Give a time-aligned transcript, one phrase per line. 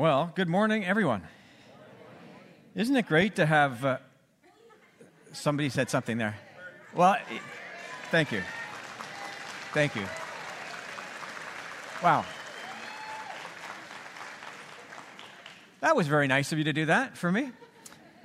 [0.00, 1.20] Well, good morning, everyone.
[2.74, 3.98] Isn't it great to have uh,
[5.32, 6.38] somebody said something there?
[6.94, 7.18] Well,
[8.10, 8.40] thank you.
[9.74, 10.06] Thank you.
[12.02, 12.24] Wow.
[15.80, 17.50] That was very nice of you to do that for me.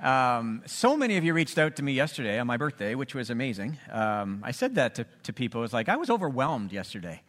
[0.00, 3.28] Um, so many of you reached out to me yesterday on my birthday, which was
[3.28, 3.76] amazing.
[3.92, 5.60] Um, I said that to, to people.
[5.60, 7.20] Was like, I was overwhelmed yesterday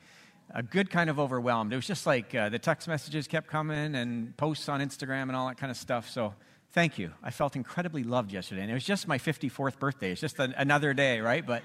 [0.54, 1.74] a good kind of overwhelmed.
[1.74, 5.36] It was just like uh, the text messages kept coming and posts on Instagram and
[5.36, 6.10] all that kind of stuff.
[6.10, 6.34] So
[6.72, 7.12] thank you.
[7.24, 8.62] I felt incredibly loved yesterday.
[8.62, 10.12] And it was just my 54th birthday.
[10.12, 11.46] It's just a, another day, right?
[11.46, 11.64] But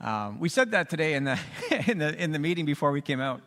[0.00, 1.38] um, we said that today in the,
[1.86, 3.42] in, the, in the meeting before we came out.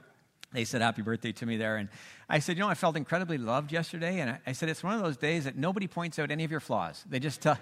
[0.52, 1.78] They said happy birthday to me there.
[1.78, 1.90] And
[2.30, 4.20] I said, you know, I felt incredibly loved yesterday.
[4.20, 6.52] And I, I said, it's one of those days that nobody points out any of
[6.52, 7.04] your flaws.
[7.10, 7.58] They just tell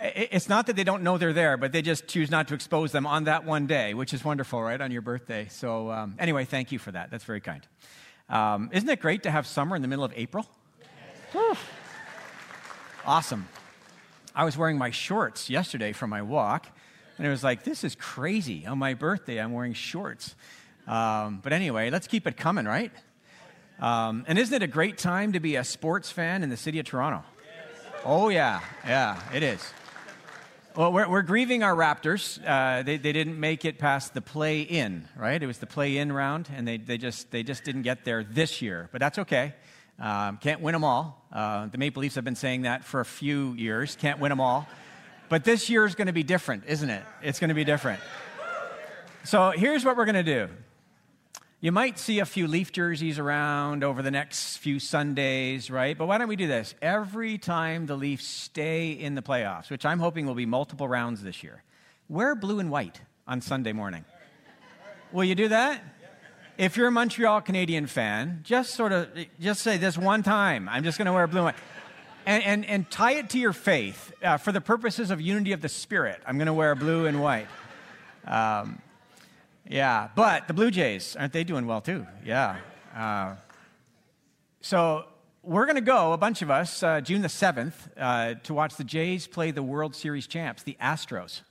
[0.00, 2.92] it's not that they don't know they're there, but they just choose not to expose
[2.92, 5.46] them on that one day, which is wonderful, right, on your birthday.
[5.50, 7.10] So, um, anyway, thank you for that.
[7.10, 7.66] That's very kind.
[8.28, 10.46] Um, isn't it great to have summer in the middle of April?
[11.34, 11.58] Yes.
[13.06, 13.48] Awesome.
[14.34, 16.66] I was wearing my shorts yesterday for my walk,
[17.18, 18.66] and it was like, this is crazy.
[18.66, 20.34] On my birthday, I'm wearing shorts.
[20.86, 22.92] Um, but anyway, let's keep it coming, right?
[23.78, 26.78] Um, and isn't it a great time to be a sports fan in the city
[26.78, 27.24] of Toronto?
[28.04, 29.72] Oh, yeah, yeah, it is.
[30.76, 32.40] Well, we're, we're grieving our Raptors.
[32.44, 35.40] Uh, they, they didn't make it past the play in, right?
[35.40, 38.24] It was the play in round, and they, they, just, they just didn't get there
[38.24, 38.88] this year.
[38.90, 39.54] But that's okay.
[40.00, 41.24] Um, can't win them all.
[41.32, 43.94] Uh, the Maple Leafs have been saying that for a few years.
[43.94, 44.66] Can't win them all.
[45.28, 47.04] But this year is going to be different, isn't it?
[47.22, 48.00] It's going to be different.
[49.22, 50.48] So here's what we're going to do
[51.64, 55.96] you might see a few Leaf jerseys around over the next few Sundays, right?
[55.96, 56.74] But why don't we do this?
[56.82, 61.22] Every time the Leafs stay in the playoffs, which I'm hoping will be multiple rounds
[61.22, 61.62] this year,
[62.06, 64.04] wear blue and white on Sunday morning.
[65.10, 65.82] Will you do that?
[66.58, 69.08] If you're a Montreal Canadian fan, just sort of
[69.40, 71.56] just say this one time, I'm just going to wear blue and white.
[72.26, 75.62] And, and, and tie it to your faith uh, for the purposes of unity of
[75.62, 76.20] the spirit.
[76.26, 77.48] I'm going to wear blue and white.
[78.26, 78.82] Um,
[79.68, 82.06] yeah, but the Blue Jays, aren't they doing well too?
[82.24, 82.58] Yeah.
[82.94, 83.36] Uh,
[84.60, 85.04] so
[85.42, 88.76] we're going to go, a bunch of us, uh, June the 7th, uh, to watch
[88.76, 91.42] the Jays play the World Series champs, the Astros.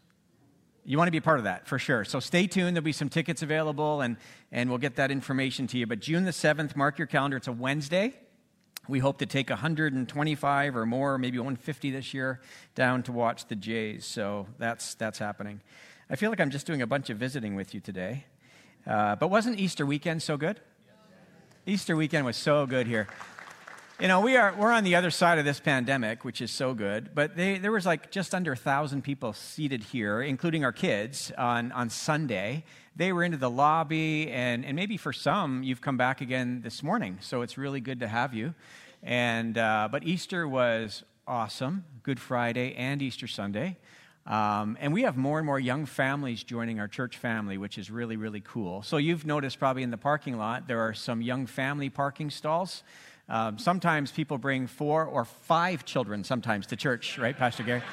[0.86, 2.04] You want to be a part of that for sure.
[2.04, 2.76] So stay tuned.
[2.76, 4.18] There'll be some tickets available, and,
[4.52, 5.88] and we'll get that information to you.
[5.88, 7.38] But June the 7th, mark your calendar.
[7.38, 8.14] It's a Wednesday.
[8.88, 12.42] We hope to take 125 or more, maybe 150 this year,
[12.76, 14.06] down to watch the Jays.
[14.06, 15.62] So that's, that's happening.
[16.14, 18.26] I feel like I'm just doing a bunch of visiting with you today.
[18.86, 20.60] Uh, but wasn't Easter weekend so good?
[21.66, 23.08] Easter weekend was so good here.
[24.00, 26.76] You know, we are, we're on the other side of this pandemic, which is so
[26.76, 30.72] good, but they, there was like just under a 1,000 people seated here, including our
[30.72, 32.64] kids, on, on Sunday.
[32.96, 36.84] They were into the lobby, and, and maybe for some, you've come back again this
[36.84, 38.54] morning, so it's really good to have you.
[39.02, 43.78] And, uh, but Easter was awesome, Good Friday and Easter Sunday.
[44.26, 47.92] Um, and we have more and more young families joining our church family, which is
[47.92, 48.82] really, really cool.
[48.82, 52.84] So you've noticed probably in the parking lot, there are some young family parking stalls.
[53.28, 57.82] Um, sometimes people bring four or five children sometimes to church, right, Pastor Gary?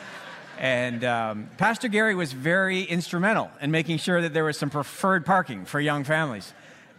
[0.58, 5.24] And um, Pastor Gary was very instrumental in making sure that there was some preferred
[5.24, 6.52] parking for young families.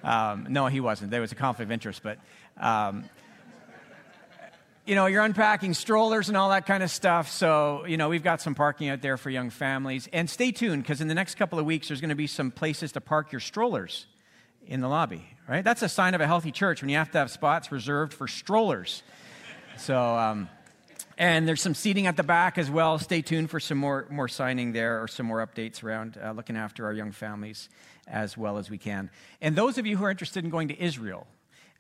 [0.04, 1.12] Um, no, he wasn't.
[1.12, 2.18] There was a conflict of interest, but
[2.58, 3.08] um,
[4.86, 7.30] you know, you're unpacking strollers and all that kind of stuff.
[7.30, 10.10] So, you know, we've got some parking out there for young families.
[10.12, 12.52] And stay tuned because in the next couple of weeks, there's going to be some
[12.52, 14.08] places to park your strollers
[14.66, 15.64] in the lobby, right?
[15.64, 18.28] That's a sign of a healthy church when you have to have spots reserved for
[18.28, 19.04] strollers.
[19.78, 20.50] So, um,
[21.18, 22.98] and there's some seating at the back as well.
[22.98, 26.56] Stay tuned for some more, more signing there or some more updates around uh, looking
[26.56, 27.70] after our young families
[28.08, 29.10] as well as we can.
[29.42, 31.28] And those of you who are interested in going to Israel,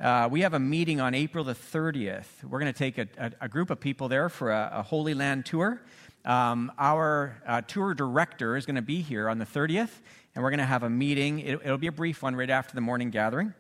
[0.01, 2.44] uh, we have a meeting on April the 30th.
[2.44, 5.13] We're going to take a, a, a, group of people there for a, a Holy
[5.13, 5.79] Land tour.
[6.25, 9.91] Um, our uh, tour director is going to be here on the 30th,
[10.34, 11.40] and we're going to have a meeting.
[11.40, 13.53] It, it'll be a brief one right after the morning gathering.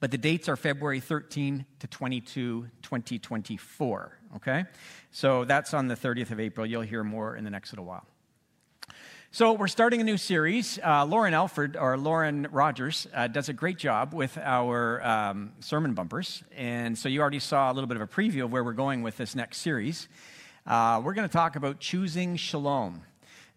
[0.00, 4.18] But the dates are February 13 to 22, 2024.
[4.36, 4.64] Okay?
[5.12, 6.66] So that's on the 30th of April.
[6.66, 8.06] You'll hear more in the next little while.
[9.30, 10.78] So, we're starting a new series.
[10.82, 15.92] Uh, Lauren Alford, or Lauren Rogers, uh, does a great job with our um, sermon
[15.92, 16.42] bumpers.
[16.56, 19.02] And so, you already saw a little bit of a preview of where we're going
[19.02, 20.08] with this next series.
[20.66, 23.02] Uh, we're going to talk about choosing shalom.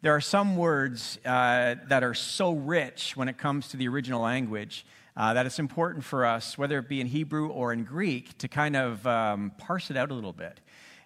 [0.01, 4.21] There are some words uh, that are so rich when it comes to the original
[4.21, 4.85] language
[5.15, 8.50] uh, that it's important for us, whether it be in Hebrew or in Greek, to
[8.50, 10.59] kind of um, parse it out a little bit.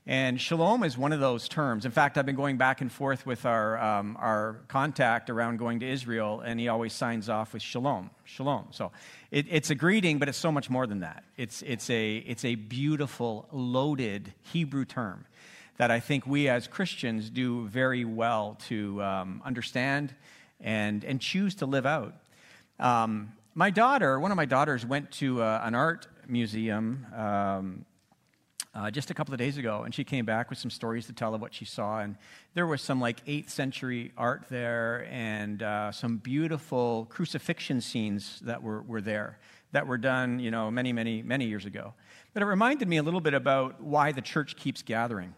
[0.07, 1.83] And shalom is one of those terms.
[1.83, 5.79] In fact, I've been going back and forth with our, um, our contact around going
[5.79, 8.11] to Israel, and he always signs off with shalom.
[8.23, 8.67] Shalom.
[8.69, 8.91] So
[9.31, 11.23] it, it's a greeting, but it's so much more than that.
[11.37, 15.25] It's, it's, a, it's a beautiful, loaded Hebrew term
[15.77, 20.13] that I think we as Christians do very well to um, understand
[20.61, 22.13] and, and choose to live out.
[22.79, 27.85] Um, my daughter, one of my daughters, went to uh, an art museum um,
[28.75, 31.13] uh, just a couple of days ago, and she came back with some stories to
[31.13, 31.99] tell of what she saw.
[31.99, 32.17] And
[32.53, 38.61] there was some like 8th century art there and uh, some beautiful crucifixion scenes that
[38.61, 39.39] were, were there
[39.71, 41.93] that were done, you know, many, many, many years ago.
[42.33, 45.33] But it reminded me a little bit about why the church keeps gathering.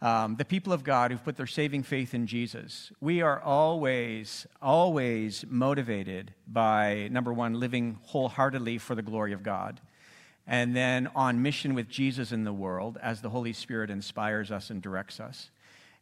[0.00, 4.46] Um, the people of God who've put their saving faith in Jesus, we are always,
[4.62, 9.80] always motivated by, number one, living wholeheartedly for the glory of God
[10.48, 14.70] and then on mission with Jesus in the world as the Holy Spirit inspires us
[14.70, 15.50] and directs us.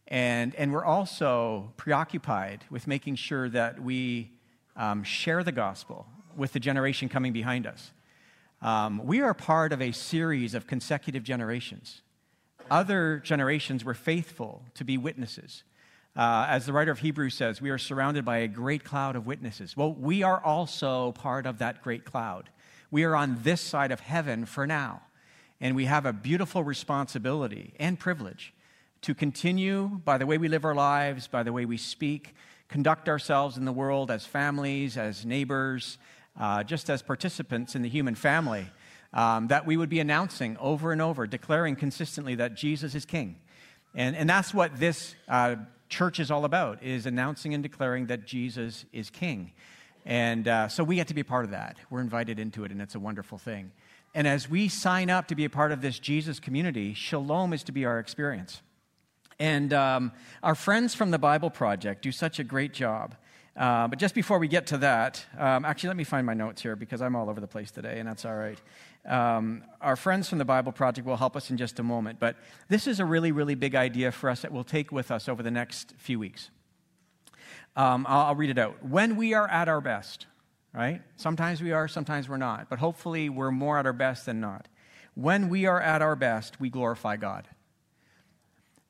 [0.07, 4.31] And, and we're also preoccupied with making sure that we
[4.77, 6.07] um, share the gospel
[6.37, 7.91] with the generation coming behind us.
[8.63, 12.03] Um, we are part of a series of consecutive generations.
[12.71, 15.65] Other generations were faithful to be witnesses.
[16.15, 19.27] Uh, as the writer of Hebrews says, we are surrounded by a great cloud of
[19.27, 19.77] witnesses.
[19.77, 22.49] Well, we are also part of that great cloud.
[22.97, 25.03] We are on this side of heaven for now.
[25.61, 28.55] And we have a beautiful responsibility and privilege
[29.03, 32.35] to continue by the way we live our lives, by the way we speak,
[32.69, 35.99] conduct ourselves in the world as families, as neighbors,
[36.41, 38.67] uh, just as participants in the human family,
[39.13, 43.37] um, that we would be announcing over and over, declaring consistently that Jesus is King.
[43.95, 45.57] And, and that's what this uh,
[45.91, 49.53] church is all about, is announcing and declaring that Jesus is King.
[50.07, 51.79] And uh, so we get to be part of that.
[51.91, 53.73] We're invited into it, and it's a wonderful thing.
[54.15, 57.65] And as we sign up to be a part of this Jesus community, shalom is
[57.65, 58.63] to be our experience.
[59.41, 60.13] And um,
[60.45, 63.17] our friends from the Bible Project do such a great job.
[63.57, 66.63] Uh, but just before we get to that, um, actually, let me find my notes
[66.63, 68.61] here because I'm all over the place today, and that's all right.
[69.07, 72.21] Um, our friends from the Bible Project will help us in just a moment.
[72.21, 72.37] But
[72.69, 75.43] this is a really, really big idea for us that we'll take with us over
[75.43, 76.51] the next few weeks.
[77.77, 78.85] Um, I'll, I'll read it out.
[78.85, 80.27] When we are at our best,
[80.73, 81.03] right?
[81.17, 84.67] Sometimes we are, sometimes we're not, but hopefully we're more at our best than not.
[85.15, 87.49] When we are at our best, we glorify God.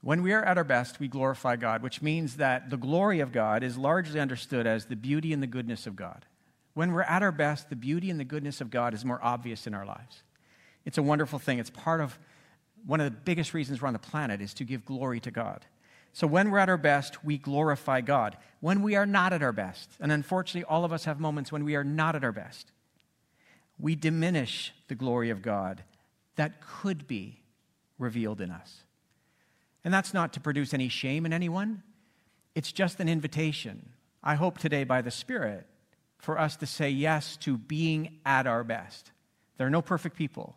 [0.03, 3.33] When we are at our best, we glorify God, which means that the glory of
[3.33, 6.25] God is largely understood as the beauty and the goodness of God.
[6.75, 9.67] When we're at our best, the beauty and the goodness of God is more obvious
[9.67, 10.23] in our lives.
[10.85, 11.59] It's a wonderful thing.
[11.59, 12.19] It's part of
[12.85, 15.65] one of the biggest reasons we're on the planet is to give glory to God.
[16.17, 18.39] So when we're at our best, we glorify God.
[18.61, 21.63] When we are not at our best, and unfortunately, all of us have moments when
[21.63, 22.73] we are not at our best,
[23.79, 25.85] we diminish the glory of God
[26.37, 27.43] that could be
[27.99, 28.85] revealed in us.
[29.85, 31.83] And that's not to produce any shame in anyone,
[32.55, 33.91] it's just an invitation.
[34.25, 35.67] I hope today, by the Spirit,
[36.17, 39.11] for us to say yes to being at our best.
[39.59, 40.57] There are no perfect people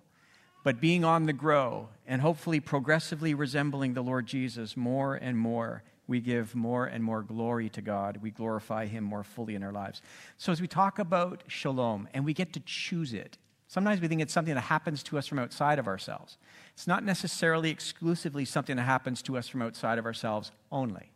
[0.70, 5.82] but being on the grow and hopefully progressively resembling the Lord Jesus more and more,
[6.06, 8.18] we give more and more glory to God.
[8.18, 10.04] We glorify Him more fully in our lives.
[10.38, 14.22] So, as we talk about shalom and we get to choose it, sometimes we think
[14.22, 16.38] it's something that happens to us from outside of ourselves.
[16.76, 21.10] It's not necessarily exclusively something that happens to us from outside of ourselves only.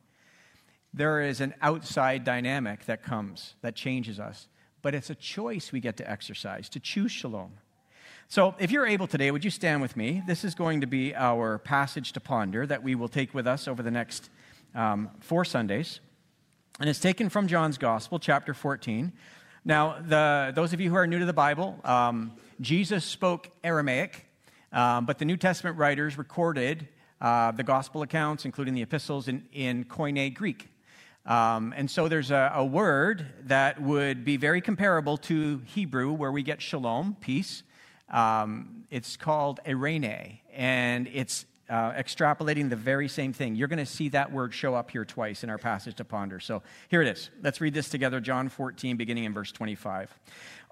[0.95, 4.47] There is an outside dynamic that comes that changes us,
[4.81, 7.51] but it's a choice we get to exercise to choose shalom.
[8.33, 10.23] So, if you're able today, would you stand with me?
[10.25, 13.67] This is going to be our passage to ponder that we will take with us
[13.67, 14.31] over the next
[14.73, 15.99] um, four Sundays.
[16.79, 19.13] And it's taken from John's Gospel, chapter 14.
[19.63, 24.25] Now, the, those of you who are new to the Bible, um, Jesus spoke Aramaic,
[24.71, 26.87] um, but the New Testament writers recorded
[27.21, 30.69] uh, the Gospel accounts, including the epistles, in, in Koine Greek.
[31.27, 36.31] Um, and so there's a, a, word that would be very comparable to Hebrew, where
[36.31, 37.61] we get shalom, peace.
[38.09, 43.55] Um, it's called eirene, and it's uh, extrapolating the very same thing.
[43.55, 46.39] You're going to see that word show up here twice in our passage to ponder.
[46.39, 47.29] So here it is.
[47.41, 50.13] Let's read this together John 14, beginning in verse 25.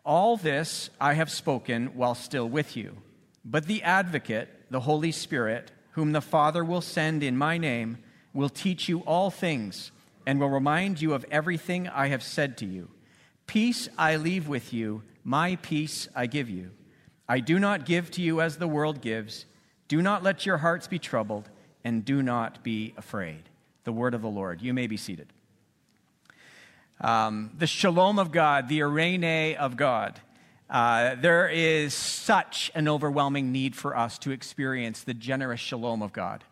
[0.05, 2.97] All this I have spoken while still with you,
[3.45, 7.97] but the advocate, the Holy Spirit, whom the Father will send in my name,
[8.33, 9.91] will teach you all things
[10.25, 12.89] and will remind you of everything I have said to you.
[13.47, 16.71] Peace I leave with you, my peace I give you.
[17.31, 19.45] I do not give to you as the world gives.
[19.87, 21.49] Do not let your hearts be troubled,
[21.85, 23.43] and do not be afraid.
[23.85, 24.61] The word of the Lord.
[24.61, 25.27] You may be seated.
[26.99, 30.19] Um, the shalom of God, the eirene of God.
[30.69, 36.11] Uh, there is such an overwhelming need for us to experience the generous shalom of
[36.11, 36.43] God.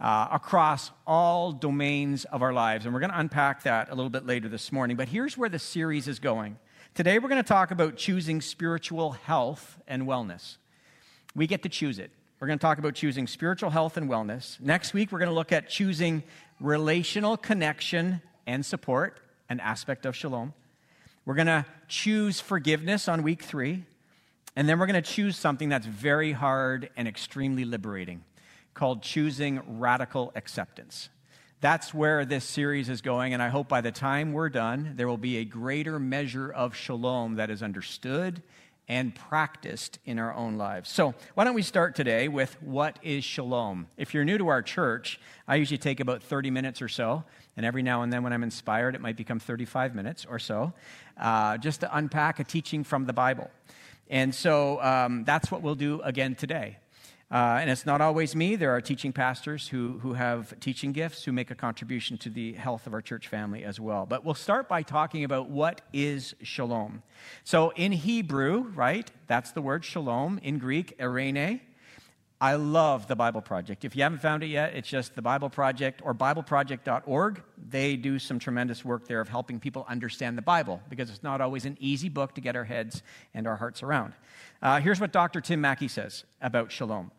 [0.00, 2.84] uh, across all domains of our lives.
[2.84, 4.96] And we're going to unpack that a little bit later this morning.
[4.96, 6.56] But here's where the series is going.
[6.98, 10.56] Today, we're going to talk about choosing spiritual health and wellness.
[11.32, 12.10] We get to choose it.
[12.40, 14.58] We're going to talk about choosing spiritual health and wellness.
[14.58, 16.24] Next week, we're going to look at choosing
[16.58, 20.54] relational connection and support, an aspect of shalom.
[21.24, 23.84] We're going to choose forgiveness on week three.
[24.56, 28.24] And then we're going to choose something that's very hard and extremely liberating
[28.74, 31.10] called Choosing Radical Acceptance.
[31.60, 35.08] That's where this series is going, and I hope by the time we're done, there
[35.08, 38.44] will be a greater measure of shalom that is understood
[38.86, 40.88] and practiced in our own lives.
[40.88, 43.88] So, why don't we start today with what is shalom?
[43.96, 47.24] If you're new to our church, I usually take about 30 minutes or so,
[47.56, 50.72] and every now and then when I'm inspired, it might become 35 minutes or so,
[51.16, 53.50] uh, just to unpack a teaching from the Bible.
[54.08, 56.76] And so um, that's what we'll do again today.
[57.30, 58.56] Uh, and it's not always me.
[58.56, 62.54] There are teaching pastors who, who have teaching gifts who make a contribution to the
[62.54, 64.06] health of our church family as well.
[64.06, 67.02] But we'll start by talking about what is shalom.
[67.44, 70.40] So in Hebrew, right, that's the word shalom.
[70.42, 71.60] In Greek, eirene.
[72.40, 73.84] I love the Bible Project.
[73.84, 77.42] If you haven't found it yet, it's just the Bible Project or BibleProject.org.
[77.68, 81.40] They do some tremendous work there of helping people understand the Bible because it's not
[81.40, 83.02] always an easy book to get our heads
[83.34, 84.12] and our hearts around.
[84.62, 85.40] Uh, here's what Dr.
[85.40, 87.10] Tim Mackie says about shalom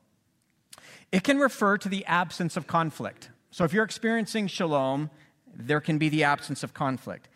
[1.12, 3.30] it can refer to the absence of conflict.
[3.52, 5.10] So if you're experiencing shalom,
[5.54, 7.30] there can be the absence of conflict,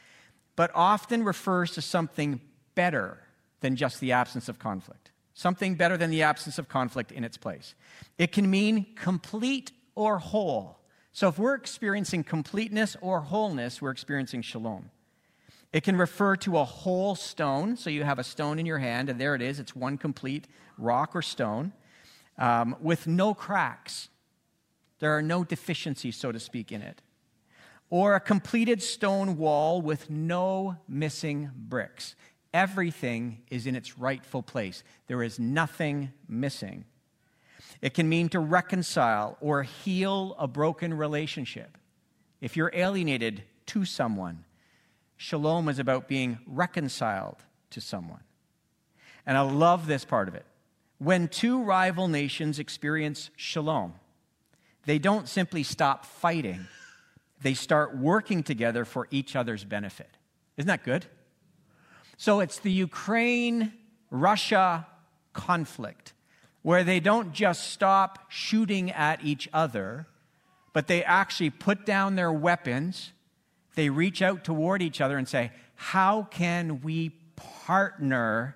[0.55, 2.41] but often refers to something
[2.75, 3.19] better
[3.61, 7.37] than just the absence of conflict something better than the absence of conflict in its
[7.37, 7.75] place.
[8.17, 10.79] It can mean complete or whole.
[11.11, 14.89] So if we're experiencing completeness or wholeness, we're experiencing shalom.
[15.71, 17.77] It can refer to a whole stone.
[17.77, 19.59] So you have a stone in your hand, and there it is.
[19.59, 21.73] It's one complete rock or stone
[22.37, 24.09] um, with no cracks.
[24.99, 27.01] There are no deficiencies, so to speak, in it.
[27.89, 32.15] Or a completed stone wall with no missing bricks
[32.53, 34.83] everything is in its rightful place.
[35.07, 36.85] There is nothing missing.
[37.81, 41.77] It can mean to reconcile or heal a broken relationship.
[42.39, 44.45] If you're alienated to someone,
[45.17, 47.37] shalom is about being reconciled
[47.71, 48.21] to someone.
[49.25, 50.45] And I love this part of it.
[50.97, 53.93] When two rival nations experience shalom,
[54.85, 56.67] they don't simply stop fighting,
[57.41, 60.09] they start working together for each other's benefit.
[60.57, 61.05] Isn't that good?
[62.17, 63.73] So it's the Ukraine
[64.09, 64.87] Russia
[65.33, 66.13] conflict
[66.61, 70.07] where they don't just stop shooting at each other,
[70.71, 73.11] but they actually put down their weapons.
[73.75, 78.55] They reach out toward each other and say, How can we partner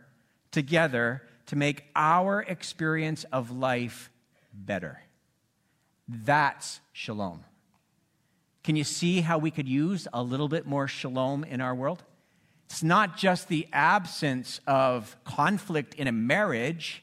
[0.51, 4.09] together to make our experience of life
[4.53, 5.01] better?
[6.07, 7.43] That's shalom.
[8.63, 12.03] Can you see how we could use a little bit more shalom in our world?
[12.65, 17.01] It's not just the absence of conflict in a marriage.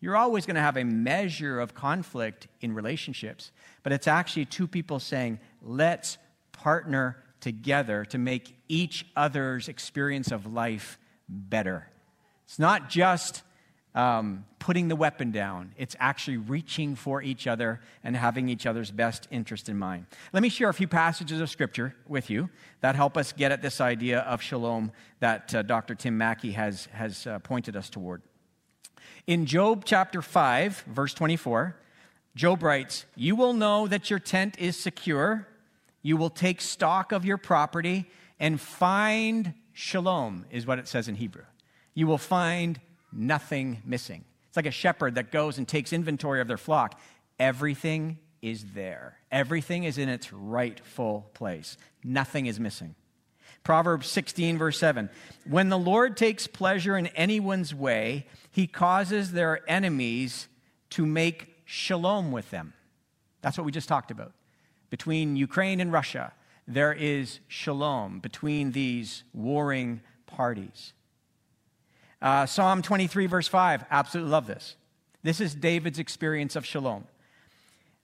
[0.00, 3.50] You're always going to have a measure of conflict in relationships,
[3.82, 6.16] but it's actually two people saying, let's
[6.52, 11.88] partner together to make each other's experience of life better.
[12.44, 13.42] It's not just
[13.94, 15.72] um, putting the weapon down.
[15.76, 20.06] It's actually reaching for each other and having each other's best interest in mind.
[20.32, 23.62] Let me share a few passages of scripture with you that help us get at
[23.62, 25.94] this idea of shalom that uh, Dr.
[25.94, 28.22] Tim Mackie has, has uh, pointed us toward.
[29.26, 31.76] In Job chapter 5, verse 24,
[32.34, 35.46] Job writes, You will know that your tent is secure.
[36.02, 38.06] You will take stock of your property
[38.40, 41.44] and find shalom, is what it says in Hebrew.
[41.94, 42.80] You will find
[43.14, 44.24] nothing missing.
[44.48, 47.00] It's like a shepherd that goes and takes inventory of their flock.
[47.38, 51.76] Everything is there, everything is in its rightful place.
[52.02, 52.94] Nothing is missing.
[53.62, 55.08] Proverbs 16, verse 7
[55.48, 60.48] When the Lord takes pleasure in anyone's way, he causes their enemies
[60.90, 62.74] to make shalom with them.
[63.40, 64.32] That's what we just talked about.
[64.90, 66.32] Between Ukraine and Russia,
[66.68, 70.92] there is shalom between these warring parties.
[72.20, 74.76] Uh, Psalm 23, verse 5, absolutely love this.
[75.22, 77.04] This is David's experience of shalom.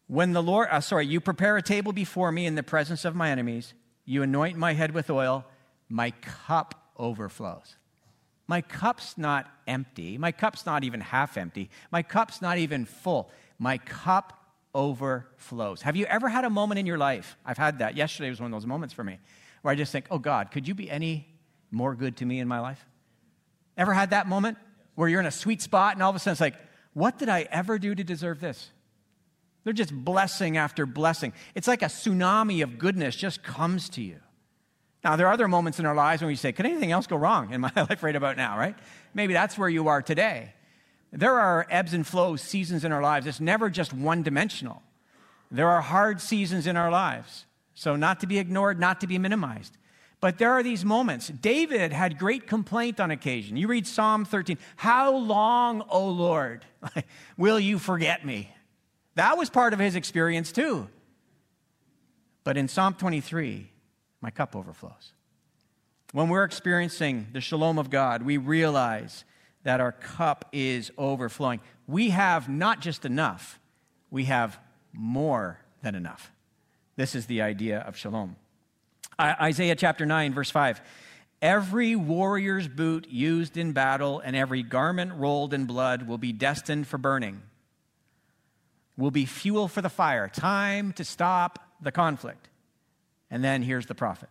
[0.07, 3.14] When the Lord, uh, sorry, you prepare a table before me in the presence of
[3.14, 3.75] my enemies,
[4.05, 5.45] you anoint my head with oil,
[5.88, 7.76] my cup overflows.
[8.49, 10.19] My cup's not empty.
[10.19, 11.71] My cup's not even half empty.
[11.93, 13.31] My cup's not even full.
[13.61, 14.40] My cup
[14.75, 15.83] overflows.
[15.83, 17.37] Have you ever had a moment in your life?
[17.47, 17.97] I've had that.
[17.97, 19.21] Yesterday was one of those moments for me
[19.62, 21.29] where I just think, oh God, could you be any
[21.71, 22.85] more good to me in my life?
[23.77, 24.59] Ever had that moment
[24.95, 26.57] where you're in a sweet spot and all of a sudden it's like,
[26.93, 28.71] what did I ever do to deserve this?
[29.65, 31.33] They're just blessing after blessing.
[31.55, 34.17] It's like a tsunami of goodness just comes to you.
[35.05, 37.17] Now, there are other moments in our lives when we say, Could anything else go
[37.17, 38.77] wrong in my life right about now, right?
[39.15, 40.53] Maybe that's where you are today.
[41.12, 43.27] There are ebbs and flows, seasons in our lives.
[43.27, 44.83] It's never just one dimensional.
[45.50, 47.47] There are hard seasons in our lives.
[47.75, 49.77] So, not to be ignored, not to be minimized.
[50.21, 51.29] But there are these moments.
[51.29, 53.57] David had great complaint on occasion.
[53.57, 56.65] You read Psalm 13 How long, O Lord,
[57.39, 58.55] will you forget me?
[59.15, 60.89] That was part of his experience too.
[62.45, 63.71] But in Psalm 23,
[64.21, 65.12] my cup overflows.
[66.12, 69.25] When we're experiencing the shalom of God, we realize
[69.62, 71.61] that our cup is overflowing.
[71.87, 73.59] We have not just enough,
[74.11, 74.59] we have
[74.93, 76.33] more than enough.
[76.97, 78.37] This is the idea of shalom.
[79.21, 80.81] Isaiah chapter 9, verse 5.
[81.43, 86.87] Every warrior's boot used in battle and every garment rolled in blood will be destined
[86.87, 87.43] for burning,
[88.97, 92.49] will be fuel for the fire, time to stop the conflict.
[93.31, 94.29] And then here's the prophet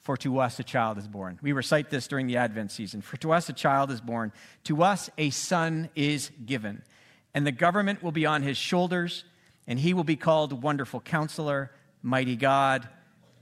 [0.00, 1.38] For to us a child is born.
[1.42, 3.02] We recite this during the Advent season.
[3.02, 4.32] For to us a child is born,
[4.64, 6.82] to us a son is given,
[7.34, 9.24] and the government will be on his shoulders,
[9.66, 11.70] and he will be called Wonderful Counselor,
[12.02, 12.88] Mighty God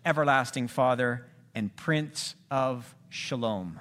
[0.04, 3.80] everlasting Father, and Prince of Shalom.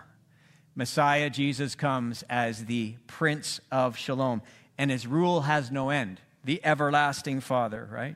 [0.75, 4.41] Messiah Jesus comes as the Prince of Shalom,
[4.77, 6.21] and his rule has no end.
[6.45, 8.15] The everlasting Father, right?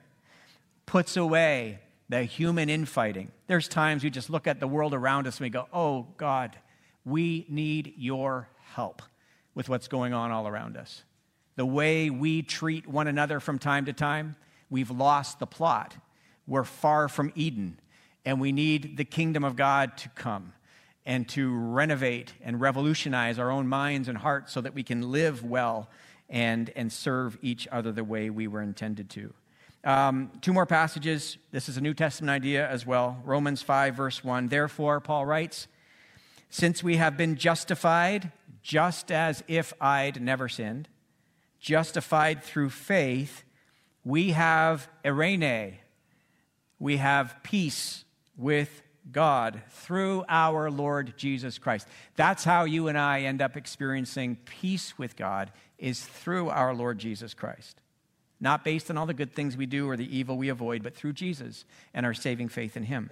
[0.86, 3.32] Puts away the human infighting.
[3.48, 6.56] There's times we just look at the world around us and we go, oh, God,
[7.06, 9.02] we need your help
[9.54, 11.04] with what's going on all around us.
[11.58, 14.36] The way we treat one another from time to time,
[14.70, 15.96] we've lost the plot.
[16.46, 17.80] We're far from Eden
[18.28, 20.52] and we need the kingdom of God to come
[21.06, 25.46] and to renovate and revolutionize our own minds and hearts so that we can live
[25.46, 25.90] well
[26.30, 29.34] and, and serve each other the way we were intended to.
[29.86, 31.38] Um, two more passages.
[31.52, 33.18] This is a New Testament idea as well.
[33.24, 34.50] Romans 5, verse 1.
[34.50, 35.70] Therefore, Paul writes,
[36.50, 40.90] Since we have been justified, just as if I'd never sinned,
[41.62, 43.46] justified through faith,
[44.04, 45.76] we have eirene,
[46.78, 48.04] we have peace
[48.38, 51.88] with God through our Lord Jesus Christ.
[52.16, 57.00] That's how you and I end up experiencing peace with God is through our Lord
[57.00, 57.82] Jesus Christ.
[58.40, 60.96] Not based on all the good things we do or the evil we avoid, but
[60.96, 63.10] through Jesus and our saving faith in him.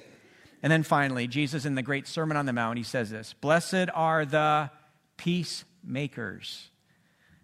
[0.61, 3.89] And then finally, Jesus in the great Sermon on the Mount, he says this, "Blessed
[3.93, 4.69] are the
[5.17, 6.69] peacemakers."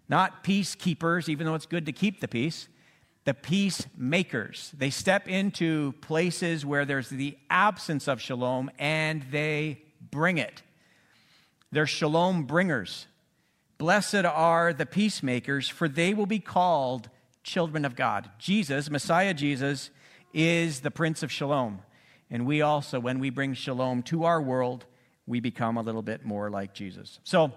[0.08, 2.68] Not peacekeepers, even though it's good to keep the peace,
[3.24, 4.72] the peacemakers.
[4.76, 10.62] They step into places where there's the absence of shalom and they bring it.
[11.70, 13.06] They're shalom bringers.
[13.78, 17.08] Blessed are the peacemakers, for they will be called
[17.42, 18.30] children of God.
[18.38, 19.90] Jesus, Messiah Jesus,
[20.32, 21.80] is the Prince of Shalom.
[22.30, 24.84] And we also, when we bring shalom to our world,
[25.26, 27.18] we become a little bit more like Jesus.
[27.24, 27.52] So,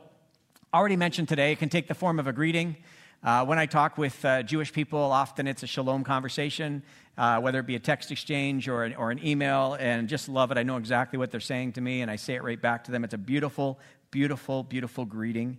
[0.74, 2.78] already mentioned today, it can take the form of a greeting.
[3.26, 6.84] Uh, when I talk with uh, Jewish people, often it's a shalom conversation,
[7.18, 10.52] uh, whether it be a text exchange or an, or an email, and just love
[10.52, 10.60] it.
[10.60, 12.92] I know exactly what they're saying to me, and I say it right back to
[12.92, 13.04] them.
[13.04, 13.80] It's a beautiful,
[14.12, 15.58] beautiful, beautiful greeting.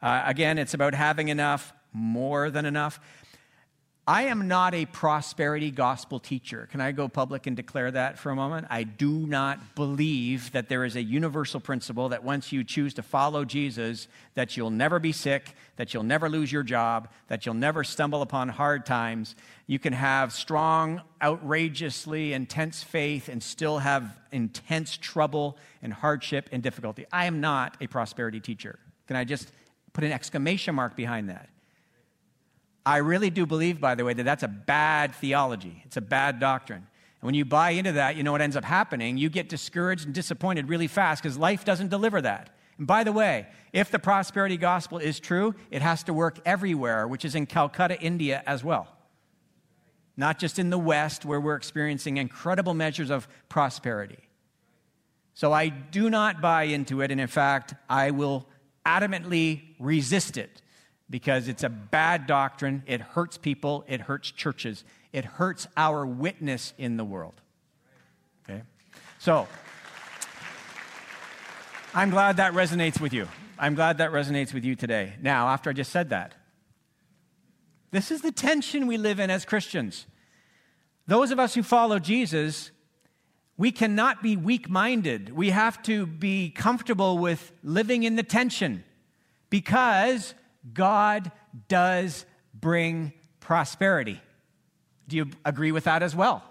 [0.00, 3.00] Uh, again, it's about having enough, more than enough.
[4.08, 6.66] I am not a prosperity gospel teacher.
[6.72, 8.66] Can I go public and declare that for a moment?
[8.70, 13.02] I do not believe that there is a universal principle that once you choose to
[13.02, 17.54] follow Jesus, that you'll never be sick, that you'll never lose your job, that you'll
[17.54, 19.36] never stumble upon hard times.
[19.66, 26.62] You can have strong, outrageously intense faith and still have intense trouble and hardship and
[26.62, 27.04] difficulty.
[27.12, 28.78] I am not a prosperity teacher.
[29.06, 29.52] Can I just
[29.92, 31.50] put an exclamation mark behind that?
[32.88, 35.82] I really do believe, by the way, that that's a bad theology.
[35.84, 36.86] It's a bad doctrine.
[37.20, 39.18] And when you buy into that, you know what ends up happening?
[39.18, 42.48] You get discouraged and disappointed really fast because life doesn't deliver that.
[42.78, 47.06] And by the way, if the prosperity gospel is true, it has to work everywhere,
[47.06, 48.88] which is in Calcutta, India as well.
[50.16, 54.30] Not just in the West, where we're experiencing incredible measures of prosperity.
[55.34, 58.48] So I do not buy into it, and in fact, I will
[58.86, 60.62] adamantly resist it
[61.10, 62.82] because it's a bad doctrine.
[62.86, 67.40] It hurts people, it hurts churches, it hurts our witness in the world.
[68.44, 68.62] Okay?
[69.18, 69.48] So,
[71.94, 73.28] I'm glad that resonates with you.
[73.58, 75.14] I'm glad that resonates with you today.
[75.20, 76.34] Now, after I just said that,
[77.90, 80.06] this is the tension we live in as Christians.
[81.06, 82.70] Those of us who follow Jesus,
[83.56, 85.34] we cannot be weak minded.
[85.34, 88.84] We have to be comfortable with living in the tension
[89.48, 90.34] because
[90.72, 91.30] God
[91.68, 94.20] does bring prosperity.
[95.06, 96.42] Do you agree with that as well?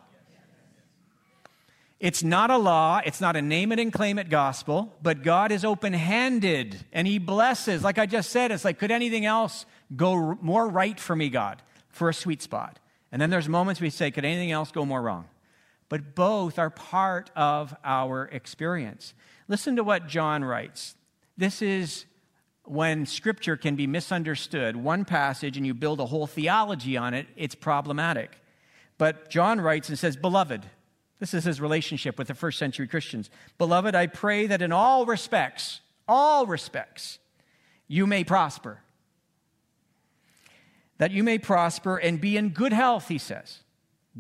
[2.00, 5.52] It's not a law, it's not a name it and claim it gospel, but God
[5.52, 7.84] is open handed and He blesses.
[7.84, 11.62] Like I just said, it's like, could anything else go more right for me, God,
[11.90, 12.78] for a sweet spot?
[13.12, 15.26] And then there's moments we say, could anything else go more wrong?
[15.90, 19.16] But both are part of our experience.
[19.48, 20.96] Listen to what John writes.
[21.36, 22.06] This is
[22.70, 24.76] when scripture can be misunderstood.
[24.76, 28.38] One passage and you build a whole theology on it, it's problematic.
[28.98, 30.66] But John writes and says, Beloved,
[31.20, 33.30] this is his relationship with the first century Christians.
[33.58, 37.20] Beloved, I pray that in all respects, all respects,
[37.88, 38.80] you may prosper.
[40.98, 43.60] That you may prosper and be in good health, he says,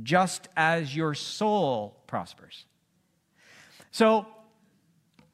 [0.04, 2.66] just as your soul prospers.
[3.92, 4.28] So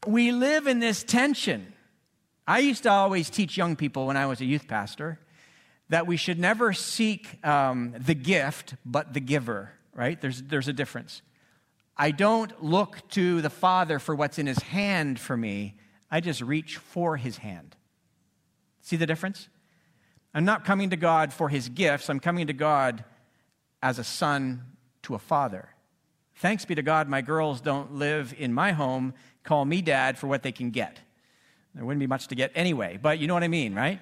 [0.08, 1.73] we live in this tension.
[2.48, 5.20] I used to always teach young people when I was a youth pastor
[5.90, 10.20] that we should never seek um, the gift, but the giver, right?
[10.20, 11.22] There's, there's a difference.
[11.96, 15.76] I don't look to the Father for what's in his hand for me,
[16.10, 17.76] I just reach for his hand.
[18.82, 19.50] See the difference?
[20.34, 23.04] I'm not coming to God for his gifts, I'm coming to God
[23.82, 24.64] as a son
[25.04, 25.70] to a father.
[26.36, 30.28] Thanks be to God, my girls don't live in my home, call me dad for
[30.28, 31.00] what they can get.
[31.76, 34.00] There wouldn't be much to get anyway, but you know what I mean, right?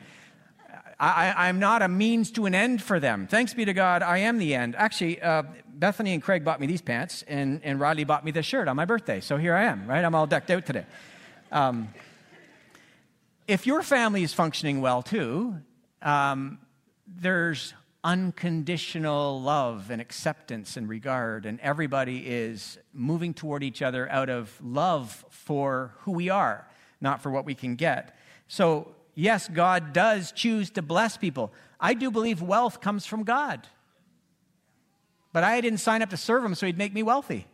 [0.99, 3.25] I, am not a means to an end for them.
[3.25, 4.75] Thanks be to God, I am the end.
[4.75, 8.45] Actually, uh, Bethany and Craig bought me these pants, and, and Riley bought me this
[8.45, 9.19] shirt on my birthday.
[9.19, 10.05] So here I am, right?
[10.05, 10.85] I'm all decked out today.
[11.51, 11.89] Um,
[13.47, 15.57] if your family is functioning well too,
[16.03, 16.59] um,
[17.07, 24.29] there's unconditional love and acceptance and regard, and everybody is moving toward each other out
[24.29, 26.67] of love for who we are,
[27.01, 28.15] not for what we can get.
[28.47, 31.51] So yes, God does choose to bless people.
[31.79, 33.67] I do believe wealth comes from God.
[35.33, 37.47] But I didn't sign up to serve him so he'd make me wealthy.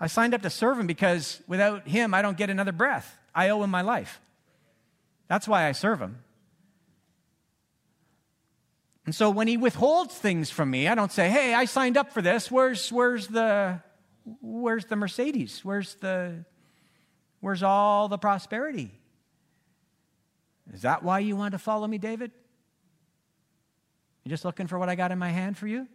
[0.00, 3.18] I signed up to serve him because without him, I don't get another breath.
[3.34, 4.20] I owe him my life.
[5.28, 6.18] That's why I serve him.
[9.06, 12.12] And so when he withholds things from me, I don't say, hey, I signed up
[12.12, 12.50] for this.
[12.50, 13.80] Where's, where's, the,
[14.42, 15.64] where's the Mercedes?
[15.64, 16.44] Where's, the,
[17.40, 18.92] where's all the prosperity?
[20.72, 22.30] Is that why you want to follow me, David?
[24.24, 25.86] You're just looking for what I got in my hand for you?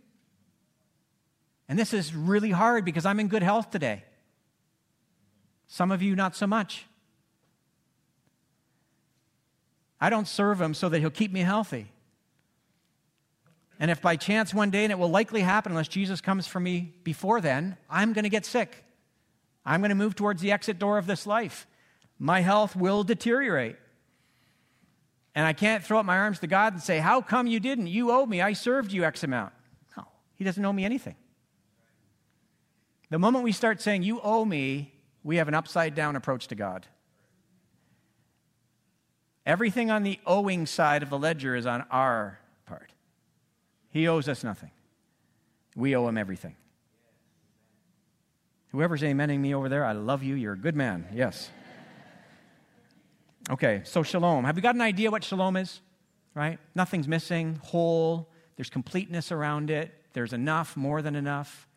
[1.70, 4.04] And this is really hard because I'm in good health today.
[5.68, 6.86] Some of you, not so much.
[10.00, 11.88] I don't serve him so that he'll keep me healthy.
[13.80, 16.60] And if by chance one day, and it will likely happen unless Jesus comes for
[16.60, 18.84] me before then, I'm going to get sick.
[19.66, 21.68] I'm going to move towards the exit door of this life.
[22.20, 23.78] My health will deteriorate.
[25.36, 27.88] And I can't throw up my arms to God and say, How come you didn't?
[27.88, 28.42] You owe me.
[28.42, 29.54] I served you X amount.
[29.98, 31.16] No, He doesn't owe me anything.
[33.10, 36.56] The moment we start saying, You owe me, we have an upside down approach to
[36.56, 36.86] God.
[39.46, 42.92] Everything on the owing side of the ledger is on our part.
[43.90, 44.72] He owes us nothing.
[45.76, 46.56] We owe him everything.
[48.74, 50.34] Whoever's amening me over there, I love you.
[50.34, 51.08] You're a good man.
[51.14, 51.50] Yes.
[53.50, 54.46] Okay, so shalom.
[54.46, 55.80] Have you got an idea what shalom is?
[56.34, 56.58] Right?
[56.74, 61.68] Nothing's missing, whole, there's completeness around it, there's enough, more than enough,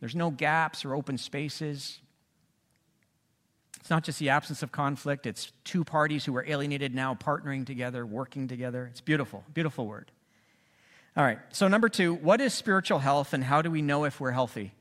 [0.00, 2.00] there's no gaps or open spaces.
[3.78, 7.64] It's not just the absence of conflict, it's two parties who are alienated now partnering
[7.64, 8.88] together, working together.
[8.90, 10.10] It's beautiful, beautiful word.
[11.16, 14.18] All right, so number two, what is spiritual health and how do we know if
[14.18, 14.72] we're healthy?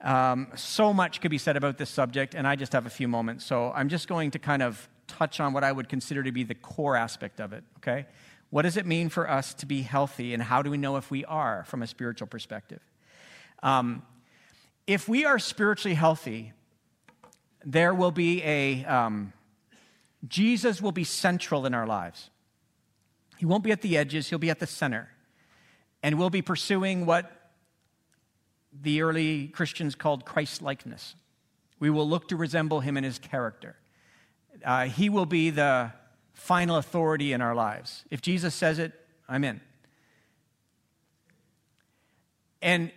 [0.00, 3.08] Um, so much could be said about this subject, and I just have a few
[3.08, 3.44] moments.
[3.44, 6.44] So I'm just going to kind of touch on what I would consider to be
[6.44, 8.06] the core aspect of it, okay?
[8.50, 11.10] What does it mean for us to be healthy, and how do we know if
[11.10, 12.80] we are from a spiritual perspective?
[13.62, 14.02] Um,
[14.86, 16.52] if we are spiritually healthy,
[17.64, 19.32] there will be a, um,
[20.26, 22.30] Jesus will be central in our lives.
[23.36, 25.10] He won't be at the edges, he'll be at the center.
[26.02, 27.30] And we'll be pursuing what
[28.72, 31.14] the early Christians called Christ likeness.
[31.80, 33.76] We will look to resemble him in his character
[34.64, 35.92] uh, He will be the
[36.34, 38.04] final authority in our lives.
[38.10, 38.92] If Jesus says it,
[39.28, 39.60] I'm in.
[42.62, 42.92] And,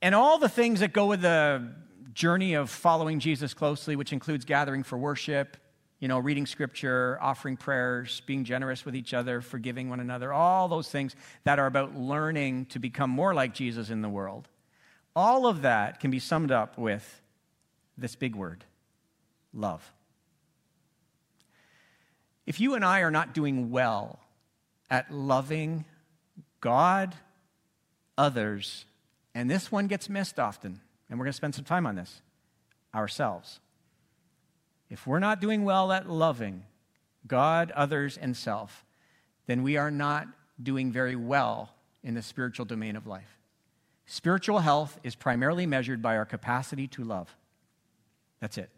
[0.00, 1.72] and all the things that go with the
[2.14, 5.56] journey of following Jesus closely, which includes gathering for worship,
[5.98, 10.68] you know, reading scripture, offering prayers, being generous with each other, forgiving one another, all
[10.68, 14.48] those things that are about learning to become more like Jesus in the world.
[15.14, 17.20] All of that can be summed up with
[17.98, 18.64] this big word
[19.52, 19.92] love.
[22.46, 24.18] If you and I are not doing well
[24.90, 25.84] at loving
[26.60, 27.14] God,
[28.16, 28.86] others,
[29.34, 32.22] and this one gets missed often, and we're going to spend some time on this
[32.94, 33.60] ourselves.
[34.90, 36.64] If we're not doing well at loving
[37.26, 38.84] God, others, and self,
[39.46, 40.28] then we are not
[40.62, 43.38] doing very well in the spiritual domain of life.
[44.12, 47.34] Spiritual health is primarily measured by our capacity to love.
[48.40, 48.68] That's it.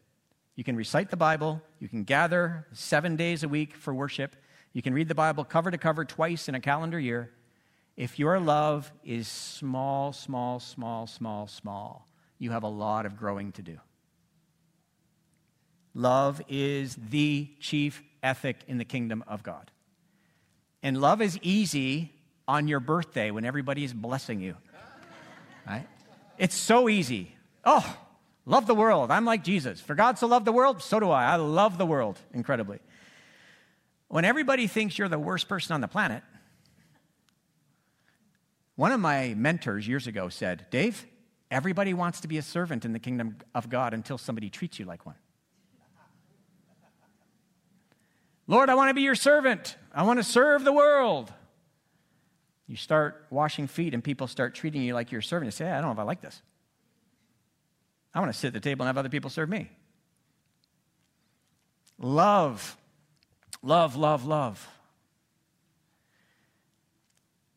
[0.55, 4.37] You can recite the Bible, you can gather seven days a week for worship,
[4.73, 7.33] you can read the Bible cover to cover twice in a calendar year.
[7.97, 12.07] If your love is small, small, small, small, small,
[12.39, 13.81] you have a lot of growing to do.
[15.95, 19.73] Love is the chief ethic in the kingdom of God.
[20.81, 22.13] And love is easy
[22.47, 24.55] on your birthday when everybody is blessing you.
[25.67, 25.87] Right?
[26.39, 27.35] It's so easy.
[27.65, 27.97] Oh,
[28.45, 29.11] love the world.
[29.11, 29.81] I'm like Jesus.
[29.81, 31.25] For God so loved the world, so do I.
[31.25, 32.81] I love the world incredibly.
[34.09, 36.23] When everybody thinks you're the worst person on the planet,
[38.77, 41.07] one of my mentors years ago said, Dave,
[41.51, 44.85] everybody wants to be a servant in the kingdom of God until somebody treats you
[44.85, 45.15] like one.
[48.47, 49.77] Lord, I want to be your servant.
[49.95, 51.33] I want to serve the world.
[52.67, 55.49] You start washing feet and people start treating you like your servant.
[55.49, 56.41] You say, I don't know if I like this.
[58.15, 59.71] I want to sit at the table and have other people serve me.
[61.99, 62.77] Love,
[63.63, 64.69] love, love, love.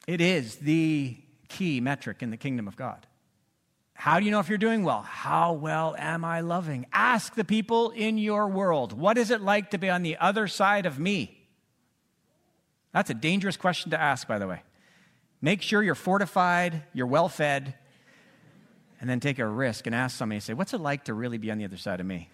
[0.07, 1.17] It is the
[1.49, 3.05] key metric in the kingdom of God.
[3.93, 5.01] How do you know if you're doing well?
[5.01, 6.85] How well am I loving?
[6.93, 10.47] Ask the people in your world, what is it like to be on the other
[10.47, 11.47] side of me?
[12.93, 14.61] That's a dangerous question to ask, by the way.
[15.41, 17.75] Make sure you're fortified, you're well fed,
[18.99, 21.51] and then take a risk and ask somebody, say, What's it like to really be
[21.51, 22.29] on the other side of me?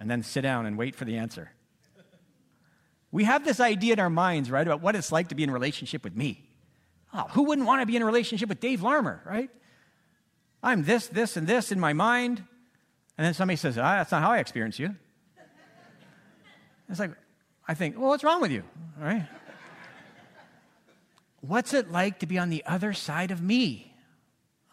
[0.00, 1.52] And then sit down and wait for the answer.
[3.12, 5.50] We have this idea in our minds, right, about what it's like to be in
[5.50, 6.44] relationship with me.
[7.14, 9.48] Oh, who wouldn't want to be in a relationship with Dave Larmer, right?
[10.62, 12.42] I'm this, this, and this in my mind.
[13.16, 14.94] And then somebody says, ah, That's not how I experience you.
[16.88, 17.12] It's like,
[17.66, 18.64] I think, Well, what's wrong with you?
[19.00, 19.26] All right.
[21.46, 23.94] What's it like to be on the other side of me?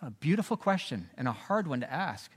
[0.01, 2.31] A beautiful question and a hard one to ask.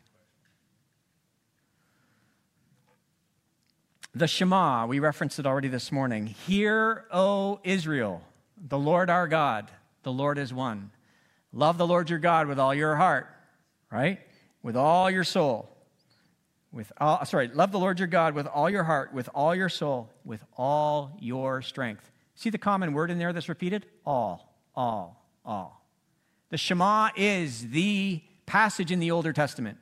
[4.15, 6.27] The Shema, we referenced it already this morning.
[6.27, 8.23] Hear, O Israel,
[8.57, 9.71] the Lord our God,
[10.03, 10.91] the Lord is one.
[11.53, 13.29] Love the Lord your God with all your heart,
[13.91, 14.21] right?
[14.63, 15.71] With all your soul.
[16.73, 19.71] With all, sorry, love the Lord your God with all your heart, with all your
[19.71, 22.11] soul, with all your strength.
[22.37, 23.87] See the common word in there that's repeated?
[24.05, 25.83] All, all, all.
[26.51, 29.79] The Shema is the passage in the Older Testament.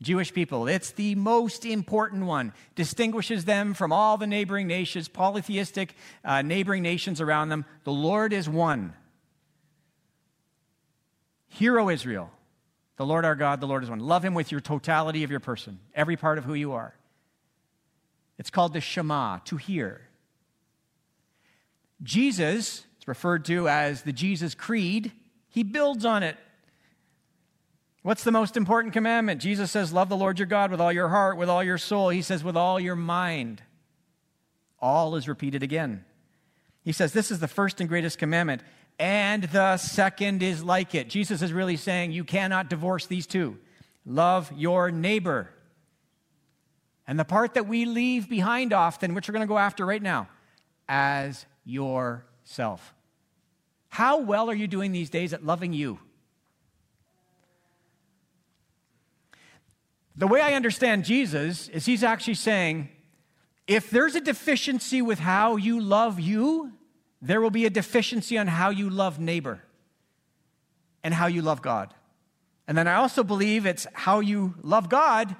[0.00, 2.52] Jewish people, it's the most important one.
[2.76, 5.94] Distinguishes them from all the neighboring nations, polytheistic
[6.24, 7.64] uh, neighboring nations around them.
[7.84, 8.94] The Lord is one.
[11.48, 12.30] Hear, O Israel,
[12.96, 13.98] the Lord our God, the Lord is one.
[13.98, 16.94] Love him with your totality of your person, every part of who you are.
[18.38, 20.07] It's called the Shema, to hear.
[22.02, 25.12] Jesus, it's referred to as the Jesus Creed,
[25.48, 26.36] he builds on it.
[28.02, 29.40] What's the most important commandment?
[29.40, 32.08] Jesus says, Love the Lord your God with all your heart, with all your soul.
[32.08, 33.62] He says, with all your mind.
[34.80, 36.04] All is repeated again.
[36.84, 38.62] He says, This is the first and greatest commandment,
[38.98, 41.10] and the second is like it.
[41.10, 43.58] Jesus is really saying, You cannot divorce these two.
[44.06, 45.50] Love your neighbor.
[47.06, 50.02] And the part that we leave behind often, which we're going to go after right
[50.02, 50.28] now,
[50.88, 52.94] as yourself.
[53.88, 55.98] How well are you doing these days at loving you?
[60.16, 62.88] The way I understand Jesus is he's actually saying,
[63.66, 66.72] if there's a deficiency with how you love you,
[67.20, 69.62] there will be a deficiency on how you love neighbor
[71.04, 71.92] and how you love God.
[72.66, 75.36] And then I also believe it's how you love God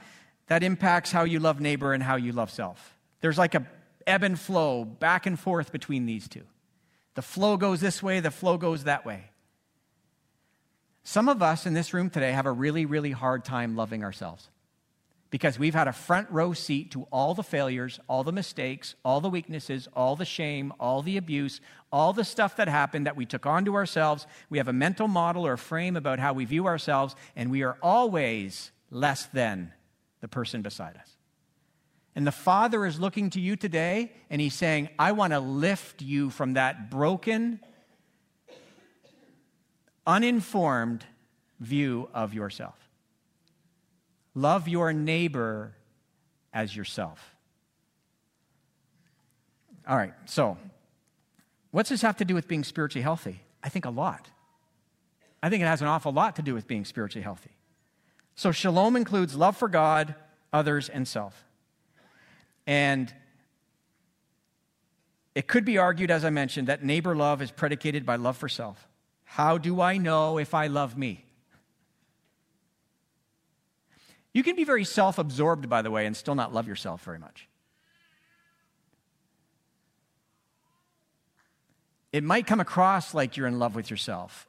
[0.47, 2.95] that impacts how you love neighbor and how you love self.
[3.21, 3.67] There's like a
[4.09, 6.45] ebb and flow back and forth between these two.
[7.15, 9.31] The flow goes this way, the flow goes that way.
[11.05, 14.49] Some of us in this room today have a really, really hard time loving ourselves
[15.31, 19.21] because we've had a front row seat to all the failures, all the mistakes, all
[19.21, 21.61] the weaknesses, all the shame, all the abuse,
[21.93, 24.27] all the stuff that happened that we took onto ourselves.
[24.49, 27.77] We have a mental model or frame about how we view ourselves, and we are
[27.83, 29.73] always less than
[30.21, 31.18] the person beside us.
[32.19, 36.03] And the Father is looking to you today and He's saying, I want to lift
[36.03, 37.61] you from that broken,
[40.05, 41.05] uninformed
[41.61, 42.75] view of yourself.
[44.35, 45.77] Love your neighbor
[46.53, 47.37] as yourself.
[49.87, 50.59] All right, so
[51.71, 53.43] what's this have to do with being spiritually healthy?
[53.63, 54.29] I think a lot.
[55.41, 57.53] I think it has an awful lot to do with being spiritually healthy.
[58.35, 60.17] So, shalom includes love for God,
[60.53, 61.45] others, and self.
[62.69, 63.11] And
[65.35, 68.49] it could be argued, as I mentioned, that neighbor love is predicated by love for
[68.49, 68.87] self.
[69.25, 71.25] How do I know if I love me?
[74.35, 77.19] You can be very self absorbed, by the way, and still not love yourself very
[77.19, 77.49] much.
[82.13, 84.47] It might come across like you're in love with yourself,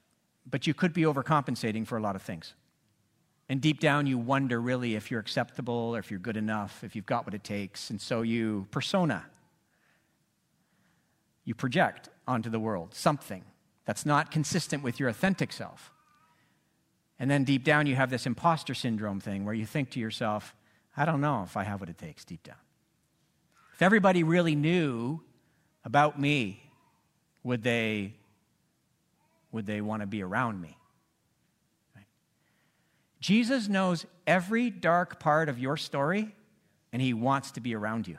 [0.49, 2.53] but you could be overcompensating for a lot of things.
[3.49, 6.95] And deep down, you wonder really if you're acceptable or if you're good enough, if
[6.95, 7.89] you've got what it takes.
[7.89, 9.25] And so you persona,
[11.43, 13.43] you project onto the world something
[13.85, 15.91] that's not consistent with your authentic self.
[17.17, 20.55] And then deep down, you have this imposter syndrome thing where you think to yourself,
[20.95, 22.55] I don't know if I have what it takes deep down.
[23.73, 25.21] If everybody really knew
[25.83, 26.61] about me,
[27.43, 28.13] would they,
[29.51, 30.77] would they want to be around me?
[33.19, 36.33] Jesus knows every dark part of your story,
[36.93, 38.17] and he wants to be around you.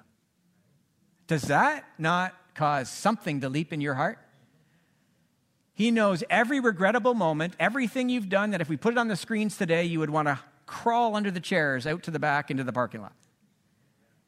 [1.26, 4.18] Does that not cause something to leap in your heart?
[5.74, 9.16] He knows every regrettable moment, everything you've done that if we put it on the
[9.16, 12.64] screens today, you would want to crawl under the chairs out to the back into
[12.64, 13.14] the parking lot.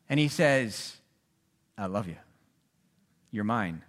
[0.09, 0.97] And he says,
[1.77, 2.17] I love you.
[3.31, 3.83] You're mine.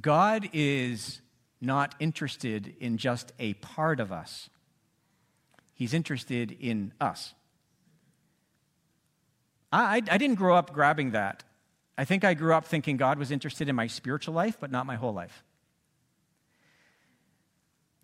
[0.00, 1.20] God is
[1.60, 4.50] not interested in just a part of us,
[5.74, 7.34] He's interested in us.
[9.70, 11.44] I, I didn't grow up grabbing that.
[11.96, 14.86] I think I grew up thinking God was interested in my spiritual life, but not
[14.86, 15.44] my whole life.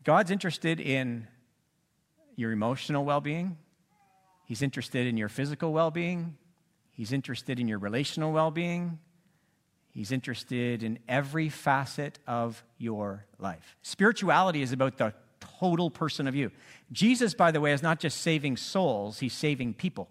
[0.05, 1.27] God's interested in
[2.37, 3.57] your emotional well being,
[4.45, 6.37] He's interested in your physical well being,
[6.91, 8.99] He's interested in your relational well being,
[9.95, 13.77] He's interested in every facet of your life.
[13.83, 15.15] Spirituality is about the
[15.61, 16.51] total person of you.
[16.91, 20.09] Jesus, by the way, is not just saving souls, he's saving people.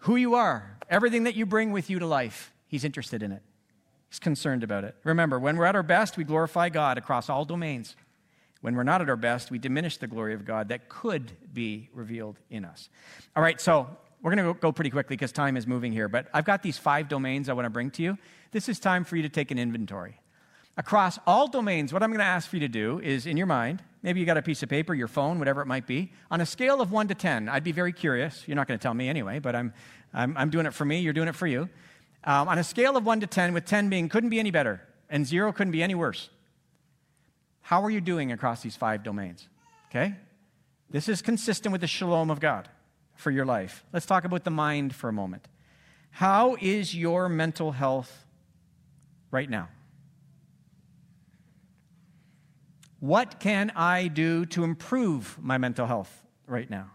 [0.00, 3.42] Who you are, everything that you bring with you to life, he's interested in it.
[4.10, 4.94] He's concerned about it.
[5.02, 7.96] Remember, when we're at our best, we glorify God across all domains.
[8.60, 11.88] When we're not at our best, we diminish the glory of God that could be
[11.94, 12.90] revealed in us.
[13.34, 13.88] All right, so
[14.24, 16.78] we're going to go pretty quickly because time is moving here, but I've got these
[16.78, 18.16] five domains I want to bring to you.
[18.52, 20.18] This is time for you to take an inventory.
[20.78, 23.46] Across all domains, what I'm going to ask for you to do is in your
[23.46, 26.40] mind, maybe you got a piece of paper, your phone, whatever it might be, on
[26.40, 28.44] a scale of 1 to 10, I'd be very curious.
[28.46, 29.74] You're not going to tell me anyway, but I'm,
[30.14, 31.68] I'm, I'm doing it for me, you're doing it for you.
[32.24, 34.80] Um, on a scale of 1 to 10, with 10 being couldn't be any better
[35.10, 36.30] and 0 couldn't be any worse,
[37.60, 39.48] how are you doing across these five domains?
[39.90, 40.14] Okay?
[40.88, 42.70] This is consistent with the shalom of God
[43.14, 43.84] for your life.
[43.92, 45.48] Let's talk about the mind for a moment.
[46.10, 48.24] How is your mental health
[49.30, 49.68] right now?
[53.00, 56.90] What can I do to improve my mental health right now?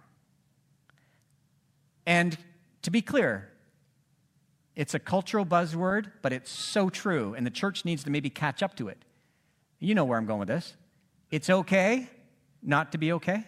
[2.06, 2.38] And
[2.82, 3.50] to be clear,
[4.76, 8.64] it's a cultural buzzword, but it's so true, and the church needs to maybe catch
[8.64, 9.04] up to it.
[9.80, 10.76] You know where I'm going with this.
[11.30, 12.10] It's okay
[12.64, 13.46] not to be okay?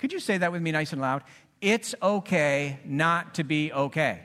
[0.00, 1.24] Could you say that with me nice and loud?
[1.60, 4.22] It's okay not to be okay.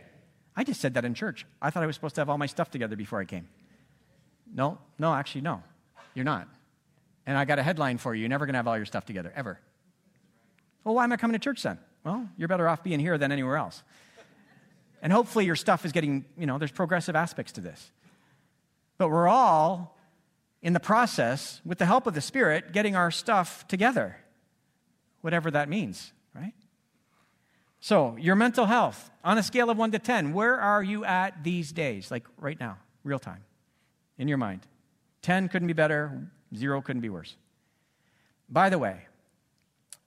[0.56, 1.46] I just said that in church.
[1.62, 3.50] I thought I was supposed to have all my stuff together before I came.
[4.54, 5.62] No, no, actually, no.
[6.14, 6.48] You're not.
[7.26, 8.22] And I got a headline for you.
[8.22, 9.60] You're never going to have all your stuff together, ever.
[10.86, 11.78] Well, why am I coming to church then?
[12.06, 13.84] Well, you're better off being here than anywhere else.
[15.02, 17.92] And hopefully your stuff is getting, you know, there's progressive aspects to this.
[18.98, 19.98] But we're all
[20.62, 24.16] in the process, with the help of the Spirit, getting our stuff together
[25.26, 26.54] whatever that means, right?
[27.80, 31.44] So, your mental health, on a scale of 1 to 10, where are you at
[31.44, 32.12] these days?
[32.12, 33.44] Like right now, real time,
[34.20, 34.62] in your mind.
[35.24, 37.36] 10 couldn't be better, 0 couldn't be worse.
[38.48, 39.08] By the way,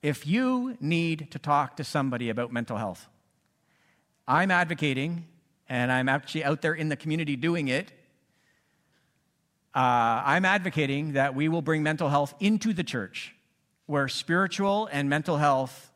[0.03, 3.09] if you need to talk to somebody about mental health,
[4.29, 5.27] I'm advocating,
[5.69, 7.91] and I'm actually out there in the community doing it.
[9.75, 13.35] Uh, I'm advocating that we will bring mental health into the church
[13.89, 15.91] where spiritual and mental health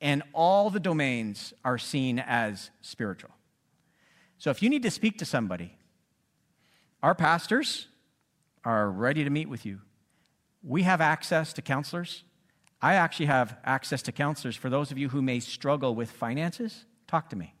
[0.00, 3.32] and all the domains are seen as spiritual.
[4.38, 5.76] So if you need to speak to somebody,
[7.02, 7.88] our pastors
[8.64, 9.80] are ready to meet with you.
[10.62, 12.22] We have access to counselors.
[12.80, 16.84] I actually have access to counselors for those of you who may struggle with finances.
[17.08, 17.56] Talk to me.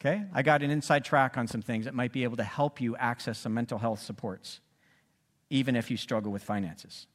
[0.00, 0.24] Okay?
[0.32, 2.96] I got an inside track on some things that might be able to help you
[2.96, 4.60] access some mental health supports,
[5.50, 7.06] even if you struggle with finances.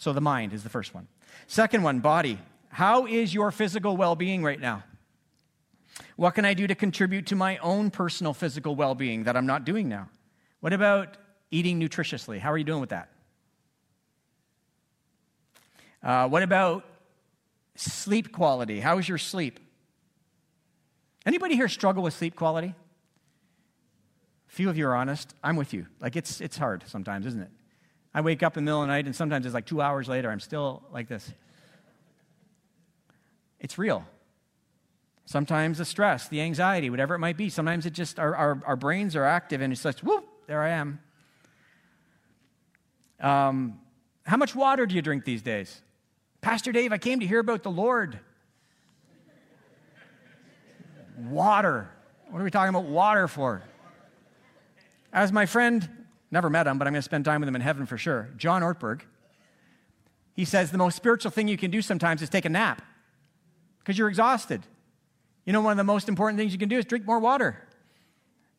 [0.00, 1.06] So the mind is the first one.
[1.46, 2.38] Second one, body.
[2.70, 4.82] How is your physical well being right now?
[6.16, 9.44] What can I do to contribute to my own personal physical well being that I'm
[9.44, 10.08] not doing now?
[10.60, 11.18] What about
[11.50, 12.38] eating nutritiously?
[12.38, 13.10] How are you doing with that?
[16.02, 16.86] Uh, what about
[17.74, 18.80] sleep quality?
[18.80, 19.60] How is your sleep?
[21.26, 22.74] Anybody here struggle with sleep quality?
[24.48, 25.34] A few of you are honest.
[25.44, 25.88] I'm with you.
[26.00, 27.50] Like it's it's hard sometimes, isn't it?
[28.12, 30.08] I wake up in the middle of the night and sometimes it's like two hours
[30.08, 31.32] later, I'm still like this.
[33.60, 34.04] It's real.
[35.26, 37.50] Sometimes the stress, the anxiety, whatever it might be.
[37.50, 40.70] Sometimes it just, our, our, our brains are active and it's just, whoop, there I
[40.70, 40.98] am.
[43.20, 43.78] Um,
[44.24, 45.82] how much water do you drink these days?
[46.40, 48.18] Pastor Dave, I came to hear about the Lord.
[51.16, 51.88] water.
[52.30, 53.62] What are we talking about water for?
[55.12, 55.88] As my friend,
[56.30, 58.30] never met him, but I'm going to spend time with him in heaven for sure,
[58.36, 59.02] John Ortberg,
[60.34, 62.82] he says the most spiritual thing you can do sometimes is take a nap
[63.78, 64.62] because you're exhausted.
[65.44, 67.66] You know, one of the most important things you can do is drink more water.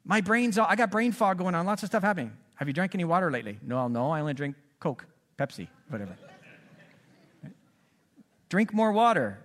[0.06, 2.34] My brain's, all, I got brain fog going on, lots of stuff happening.
[2.56, 3.58] Have you drank any water lately?
[3.62, 5.06] No, no, I only drink Coke,
[5.38, 6.16] Pepsi, whatever.
[8.50, 9.40] drink more water.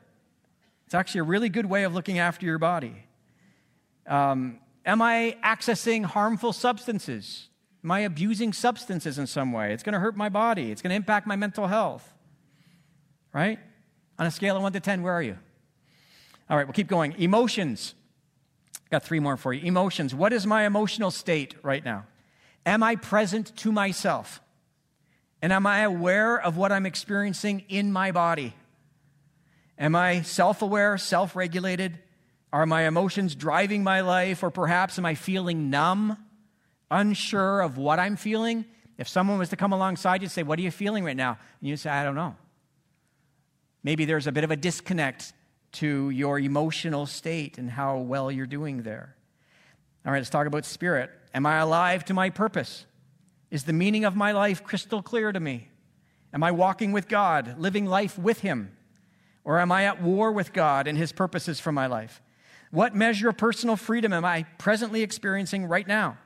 [0.86, 2.94] It's actually a really good way of looking after your body.
[4.06, 7.48] Um, am I accessing harmful substances?
[7.86, 9.72] Am I abusing substances in some way?
[9.72, 10.72] It's going to hurt my body.
[10.72, 12.12] It's going to impact my mental health.
[13.32, 13.60] Right?
[14.18, 15.38] On a scale of 1 to 10, where are you?
[16.50, 17.14] All right, we'll keep going.
[17.16, 17.94] Emotions.
[18.90, 19.64] Got three more for you.
[19.64, 20.16] Emotions.
[20.16, 22.06] What is my emotional state right now?
[22.66, 24.40] Am I present to myself?
[25.40, 28.56] And am I aware of what I'm experiencing in my body?
[29.78, 32.00] Am I self aware, self regulated?
[32.52, 34.42] Are my emotions driving my life?
[34.42, 36.18] Or perhaps am I feeling numb,
[36.90, 38.64] unsure of what I'm feeling?
[38.98, 41.38] If someone was to come alongside you and say, What are you feeling right now?
[41.60, 42.36] And you say, I don't know.
[43.82, 45.32] Maybe there's a bit of a disconnect
[45.72, 49.14] to your emotional state and how well you're doing there.
[50.04, 51.10] All right, let's talk about spirit.
[51.34, 52.86] Am I alive to my purpose?
[53.50, 55.68] Is the meaning of my life crystal clear to me?
[56.32, 58.76] Am I walking with God, living life with Him?
[59.44, 62.20] Or am I at war with God and His purposes for my life?
[62.70, 66.18] What measure of personal freedom am I presently experiencing right now?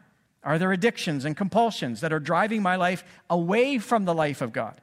[0.43, 4.53] Are there addictions and compulsions that are driving my life away from the life of
[4.53, 4.81] God?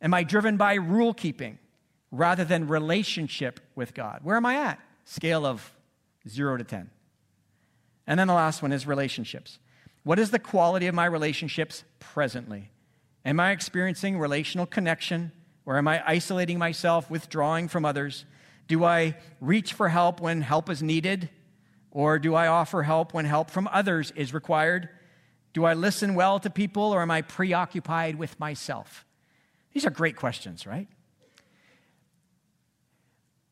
[0.00, 1.58] Am I driven by rule keeping?
[2.14, 4.20] rather than relationship with God.
[4.22, 4.80] Where am I at?
[5.04, 5.74] Scale of
[6.28, 6.90] zero to 10.
[8.06, 9.58] And then the last one is relationships.
[10.04, 12.70] What is the quality of my relationships presently?
[13.24, 15.32] Am I experiencing relational connection
[15.66, 18.26] or am I isolating myself, withdrawing from others?
[18.68, 21.30] Do I reach for help when help is needed?
[21.94, 24.88] Or do I offer help when help from others is required?
[25.54, 29.06] Do I listen well to people or am I preoccupied with myself?
[29.72, 30.88] These are great questions, right?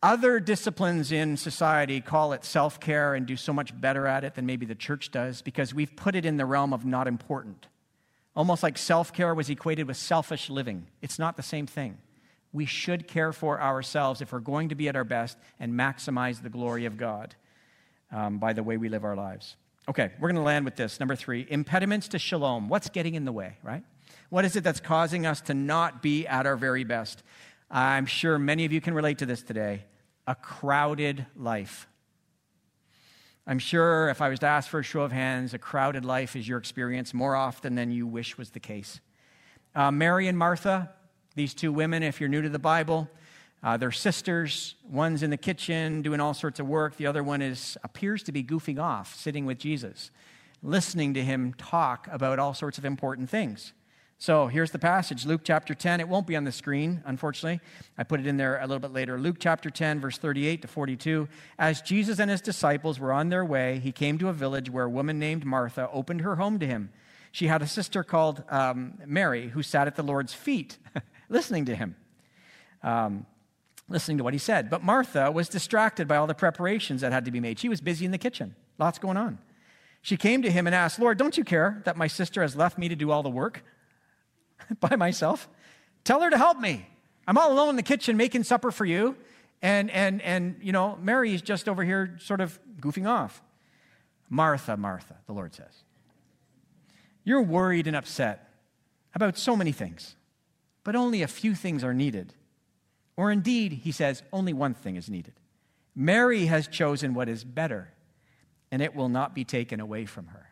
[0.02, 4.34] Other disciplines in society call it self care and do so much better at it
[4.34, 7.68] than maybe the church does because we've put it in the realm of not important.
[8.34, 10.88] Almost like self care was equated with selfish living.
[11.00, 11.98] It's not the same thing.
[12.52, 16.42] We should care for ourselves if we're going to be at our best and maximize
[16.42, 17.36] the glory of God
[18.12, 19.56] um, by the way we live our lives.
[19.88, 21.00] Okay, we're going to land with this.
[21.00, 22.68] Number three impediments to shalom.
[22.68, 23.82] What's getting in the way, right?
[24.30, 27.22] What is it that's causing us to not be at our very best?
[27.70, 29.84] I'm sure many of you can relate to this today
[30.26, 31.88] a crowded life.
[33.44, 36.36] I'm sure if I was to ask for a show of hands, a crowded life
[36.36, 39.00] is your experience more often than you wish was the case.
[39.74, 40.92] Uh, Mary and Martha,
[41.34, 43.08] these two women, if you're new to the Bible,
[43.62, 44.74] uh, they're sisters.
[44.88, 46.96] One's in the kitchen doing all sorts of work.
[46.96, 50.10] The other one is appears to be goofing off, sitting with Jesus,
[50.62, 53.72] listening to him talk about all sorts of important things.
[54.22, 55.98] So here's the passage Luke chapter 10.
[55.98, 57.60] It won't be on the screen, unfortunately.
[57.98, 59.18] I put it in there a little bit later.
[59.18, 61.26] Luke chapter 10, verse 38 to 42.
[61.58, 64.84] As Jesus and his disciples were on their way, he came to a village where
[64.84, 66.92] a woman named Martha opened her home to him.
[67.32, 70.78] She had a sister called um, Mary who sat at the Lord's feet,
[71.28, 71.96] listening to him,
[72.84, 73.26] um,
[73.92, 74.70] listening to what he said.
[74.70, 77.58] But Martha was distracted by all the preparations that had to be made.
[77.58, 79.38] She was busy in the kitchen, lots going on.
[80.00, 82.76] She came to him and asked, Lord, don't you care that my sister has left
[82.76, 83.62] me to do all the work?
[84.80, 85.48] by myself.
[86.04, 86.88] Tell her to help me.
[87.26, 89.16] I'm all alone in the kitchen making supper for you.
[89.60, 93.42] And, and, and you know, Mary is just over here sort of goofing off.
[94.28, 95.84] Martha, Martha, the Lord says.
[97.24, 98.48] You're worried and upset
[99.14, 100.16] about so many things,
[100.82, 102.34] but only a few things are needed.
[103.16, 105.34] Or indeed, he says, only one thing is needed.
[105.94, 107.92] Mary has chosen what is better,
[108.70, 110.48] and it will not be taken away from her.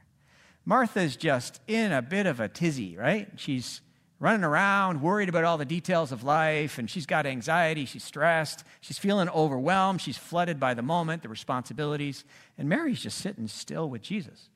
[0.64, 3.28] Martha's just in a bit of a tizzy, right?
[3.36, 3.80] She's
[4.18, 8.64] running around, worried about all the details of life, and she's got anxiety, she's stressed,
[8.82, 12.24] she's feeling overwhelmed, she's flooded by the moment, the responsibilities,
[12.58, 14.50] and Mary's just sitting still with Jesus.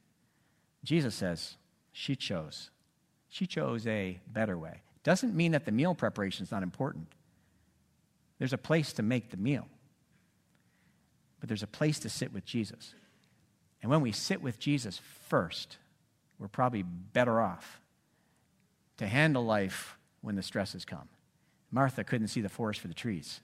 [0.85, 1.57] Jesus says,
[1.93, 2.71] She chose.
[3.31, 4.83] She chose a better way.
[5.03, 7.09] Doesn't mean that the meal preparation is not important.
[8.39, 9.67] There's a place to make the meal,
[11.41, 12.95] but there's a place to sit with Jesus.
[13.83, 15.79] And when we sit with Jesus first,
[16.39, 17.81] we're probably better off
[18.97, 21.09] to handle life when the stresses come.
[21.71, 23.41] Martha couldn't see the forest for the trees,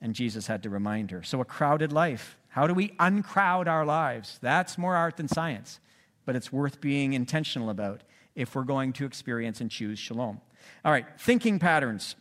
[0.00, 1.22] and Jesus had to remind her.
[1.22, 2.36] So, a crowded life.
[2.48, 4.38] How do we uncrowd our lives?
[4.40, 5.78] That's more art than science,
[6.24, 8.02] but it's worth being intentional about
[8.34, 10.40] if we're going to experience and choose shalom.
[10.84, 12.16] All right, thinking patterns.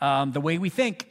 [0.00, 1.08] Um, the way we think.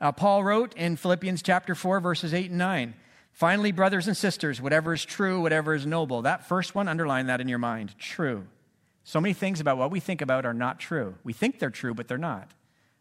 [0.00, 2.94] Uh, Paul wrote in Philippians chapter 4, verses 8 and 9.
[3.32, 6.22] Finally, brothers and sisters, whatever is true, whatever is noble.
[6.22, 7.98] That first one, underline that in your mind.
[7.98, 8.46] True.
[9.02, 11.16] So many things about what we think about are not true.
[11.24, 12.52] We think they're true, but they're not.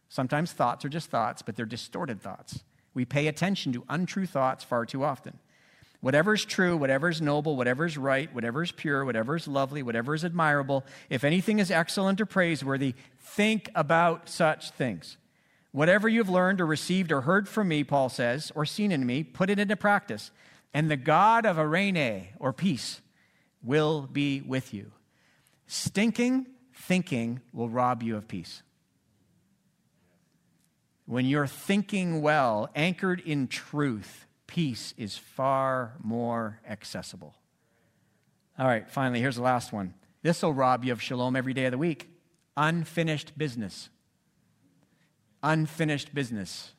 [0.10, 2.64] Sometimes thoughts are just thoughts, but they're distorted thoughts.
[2.94, 5.40] We pay attention to untrue thoughts far too often.
[6.04, 9.82] Whatever is true, whatever is noble, whatever is right, whatever is pure, whatever is lovely,
[9.82, 15.16] whatever is admirable, if anything is excellent or praiseworthy, think about such things.
[15.72, 19.24] Whatever you've learned or received or heard from me, Paul says, or seen in me,
[19.24, 20.32] put it into practice.
[20.74, 23.00] And the God of eirene, or peace,
[23.64, 24.92] will be with you.
[25.68, 28.62] Stinking thinking will rob you of peace.
[31.06, 37.36] When you're thinking well, anchored in truth, peace is far more accessible.
[38.58, 39.94] All right, finally, here's the last one.
[40.22, 42.10] This will rob you of shalom every day of the week.
[42.56, 43.90] Unfinished business.
[45.42, 46.72] Unfinished business.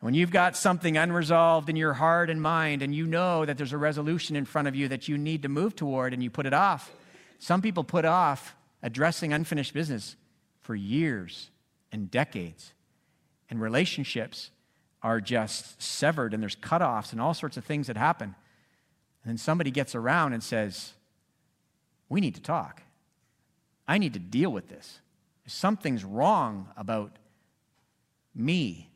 [0.00, 3.72] When you've got something unresolved in your heart and mind, and you know that there's
[3.72, 6.46] a resolution in front of you that you need to move toward, and you put
[6.46, 6.92] it off,
[7.38, 10.16] some people put off addressing unfinished business
[10.60, 11.50] for years
[11.90, 12.72] and decades.
[13.50, 14.50] And relationships
[15.02, 18.34] are just severed, and there's cutoffs and all sorts of things that happen.
[19.22, 20.92] And then somebody gets around and says,
[22.08, 22.82] We need to talk.
[23.86, 25.00] I need to deal with this.
[25.46, 27.16] Something's wrong about
[28.34, 28.90] me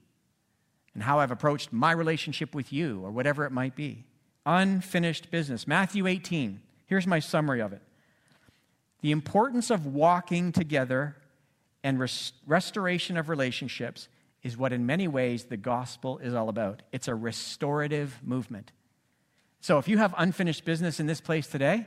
[0.94, 4.04] and how I've approached my relationship with you, or whatever it might be.
[4.44, 5.66] Unfinished business.
[5.66, 6.60] Matthew 18.
[6.86, 7.80] Here's my summary of it.
[9.00, 11.16] The importance of walking together
[11.82, 14.08] and res- restoration of relationships
[14.42, 16.82] is what, in many ways, the gospel is all about.
[16.92, 18.72] It's a restorative movement.
[19.60, 21.86] So, if you have unfinished business in this place today,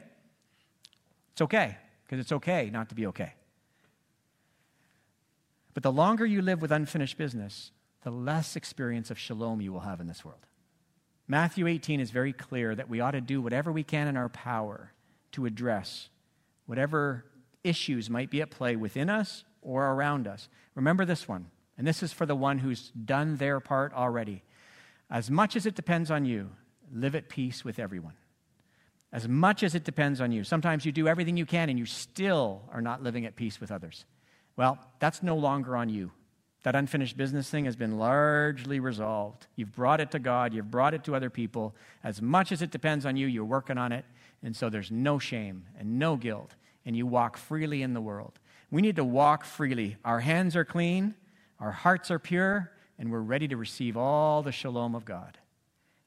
[1.34, 3.34] it's okay, because it's okay not to be okay.
[5.74, 7.72] But the longer you live with unfinished business,
[8.03, 10.45] the less experience of shalom you will have in this world.
[11.28, 14.30] Matthew 18 is very clear that we ought to do whatever we can in our
[14.30, 14.93] power
[15.34, 16.10] to address
[16.68, 17.26] whatever
[17.64, 20.47] issues might be at play within us or around us.
[20.76, 21.47] Remember this one,
[21.78, 24.43] and this is for the one who's done their part already.
[25.09, 26.49] As much as it depends on you,
[26.91, 28.13] live at peace with everyone.
[29.11, 30.43] As much as it depends on you.
[30.43, 33.71] Sometimes you do everything you can and you still are not living at peace with
[33.71, 34.05] others.
[34.57, 36.11] Well, that's no longer on you.
[36.63, 39.45] That unfinished business thing has been largely resolved.
[39.55, 41.76] You've brought it to God, you've brought it to other people.
[42.03, 44.03] As much as it depends on you, you're working on it.
[44.41, 46.55] And so there's no shame and no guilt,
[46.86, 48.39] and you walk freely in the world.
[48.71, 49.97] We need to walk freely.
[50.03, 51.13] Our hands are clean,
[51.60, 55.38] our hearts are pure, and we're ready to receive all the shalom of God.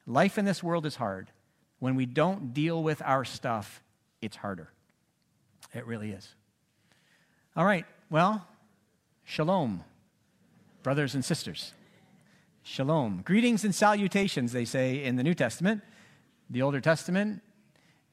[0.05, 1.31] Life in this world is hard.
[1.79, 3.81] When we don't deal with our stuff,
[4.21, 4.69] it's harder.
[5.73, 6.35] It really is.
[7.55, 8.47] All right, well,
[9.23, 9.83] shalom,
[10.83, 11.73] brothers and sisters.
[12.61, 13.21] Shalom.
[13.23, 15.81] Greetings and salutations, they say in the New Testament.
[16.49, 17.41] The Older Testament,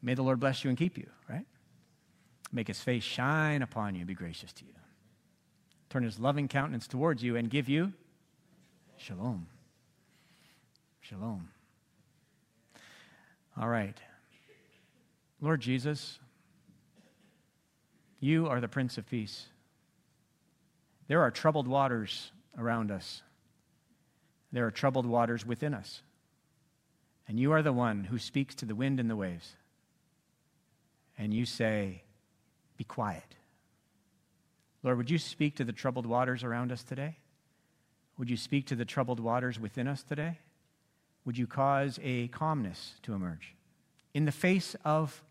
[0.06, 1.44] May the Lord bless you and keep you, right?
[2.52, 4.72] Make his face shine upon you and be gracious to you.
[5.88, 7.92] Turn his loving countenance towards you and give you
[8.96, 9.46] shalom.
[11.00, 11.48] Shalom.
[13.58, 13.96] All right.
[15.40, 16.18] Lord Jesus,
[18.20, 19.46] you are the Prince of Peace.
[21.08, 23.22] There are troubled waters around us,
[24.52, 26.02] there are troubled waters within us.
[27.28, 29.56] And you are the one who speaks to the wind and the waves
[31.18, 32.02] and you say,
[32.76, 33.34] Be quiet.
[34.86, 37.16] Lord, would you speak to the troubled waters around us today?
[38.18, 40.38] Would you speak to the troubled waters within us today?
[41.24, 43.56] Would you cause a calmness to emerge
[44.14, 45.24] in the face of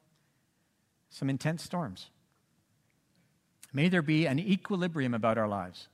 [1.09, 2.09] some intense storms?
[3.71, 5.87] May there be an equilibrium about our lives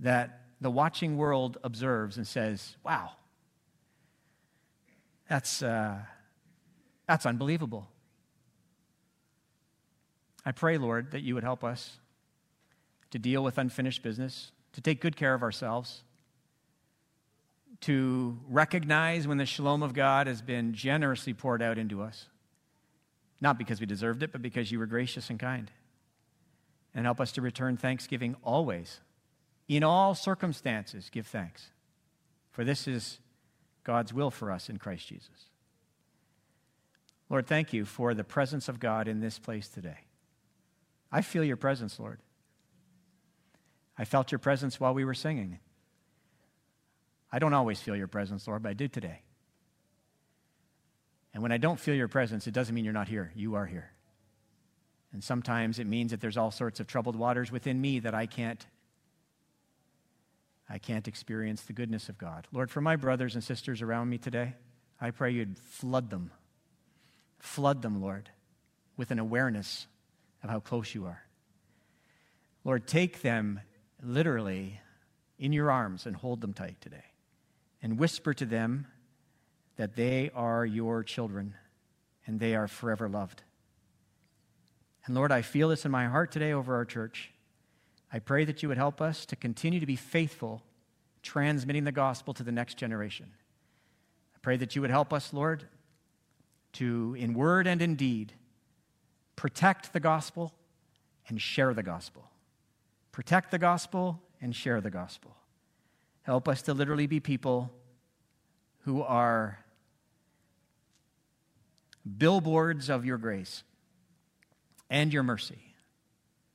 [0.00, 3.12] that the watching world observes and says, wow,
[5.30, 5.98] that's, uh,
[7.06, 7.86] that's unbelievable.
[10.44, 11.98] I pray, Lord, that you would help us
[13.14, 16.02] to deal with unfinished business, to take good care of ourselves,
[17.80, 22.26] to recognize when the shalom of God has been generously poured out into us,
[23.40, 25.70] not because we deserved it, but because you were gracious and kind.
[26.92, 28.98] And help us to return thanksgiving always.
[29.68, 31.70] In all circumstances, give thanks.
[32.50, 33.20] For this is
[33.84, 35.50] God's will for us in Christ Jesus.
[37.30, 39.98] Lord, thank you for the presence of God in this place today.
[41.12, 42.18] I feel your presence, Lord.
[43.96, 45.58] I felt your presence while we were singing.
[47.30, 49.22] I don't always feel your presence, Lord, but I do today.
[51.32, 53.32] And when I don't feel your presence, it doesn't mean you're not here.
[53.34, 53.90] You are here.
[55.12, 58.26] And sometimes it means that there's all sorts of troubled waters within me that I
[58.26, 58.64] can't
[60.68, 62.48] I can't experience the goodness of God.
[62.50, 64.54] Lord, for my brothers and sisters around me today,
[64.98, 66.30] I pray you'd flood them.
[67.38, 68.30] Flood them, Lord,
[68.96, 69.86] with an awareness
[70.42, 71.22] of how close you are.
[72.64, 73.60] Lord, take them
[74.04, 74.80] literally
[75.38, 77.04] in your arms and hold them tight today
[77.82, 78.86] and whisper to them
[79.76, 81.54] that they are your children
[82.26, 83.42] and they are forever loved.
[85.06, 87.32] And Lord, I feel this in my heart today over our church.
[88.12, 90.62] I pray that you would help us to continue to be faithful,
[91.22, 93.32] transmitting the gospel to the next generation.
[94.34, 95.64] I pray that you would help us, Lord,
[96.74, 98.32] to, in word and in deed,
[99.36, 100.54] protect the gospel
[101.28, 102.30] and share the gospel.
[103.14, 105.36] Protect the gospel and share the gospel.
[106.22, 107.70] Help us to literally be people
[108.80, 109.64] who are
[112.18, 113.62] billboards of your grace
[114.90, 115.60] and your mercy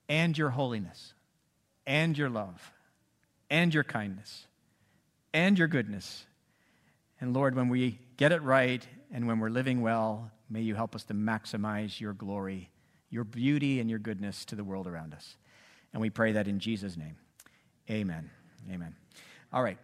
[0.09, 1.13] and your holiness
[1.87, 2.73] and your love
[3.49, 4.45] and your kindness
[5.33, 6.25] and your goodness.
[7.21, 10.93] And Lord, when we get it right and when we're living well, may you help
[10.93, 12.69] us to maximize your glory,
[13.09, 15.37] your beauty, and your goodness to the world around us.
[15.93, 17.15] And we pray that in Jesus' name.
[17.89, 18.29] Amen.
[18.71, 18.95] Amen.
[19.51, 19.77] All right.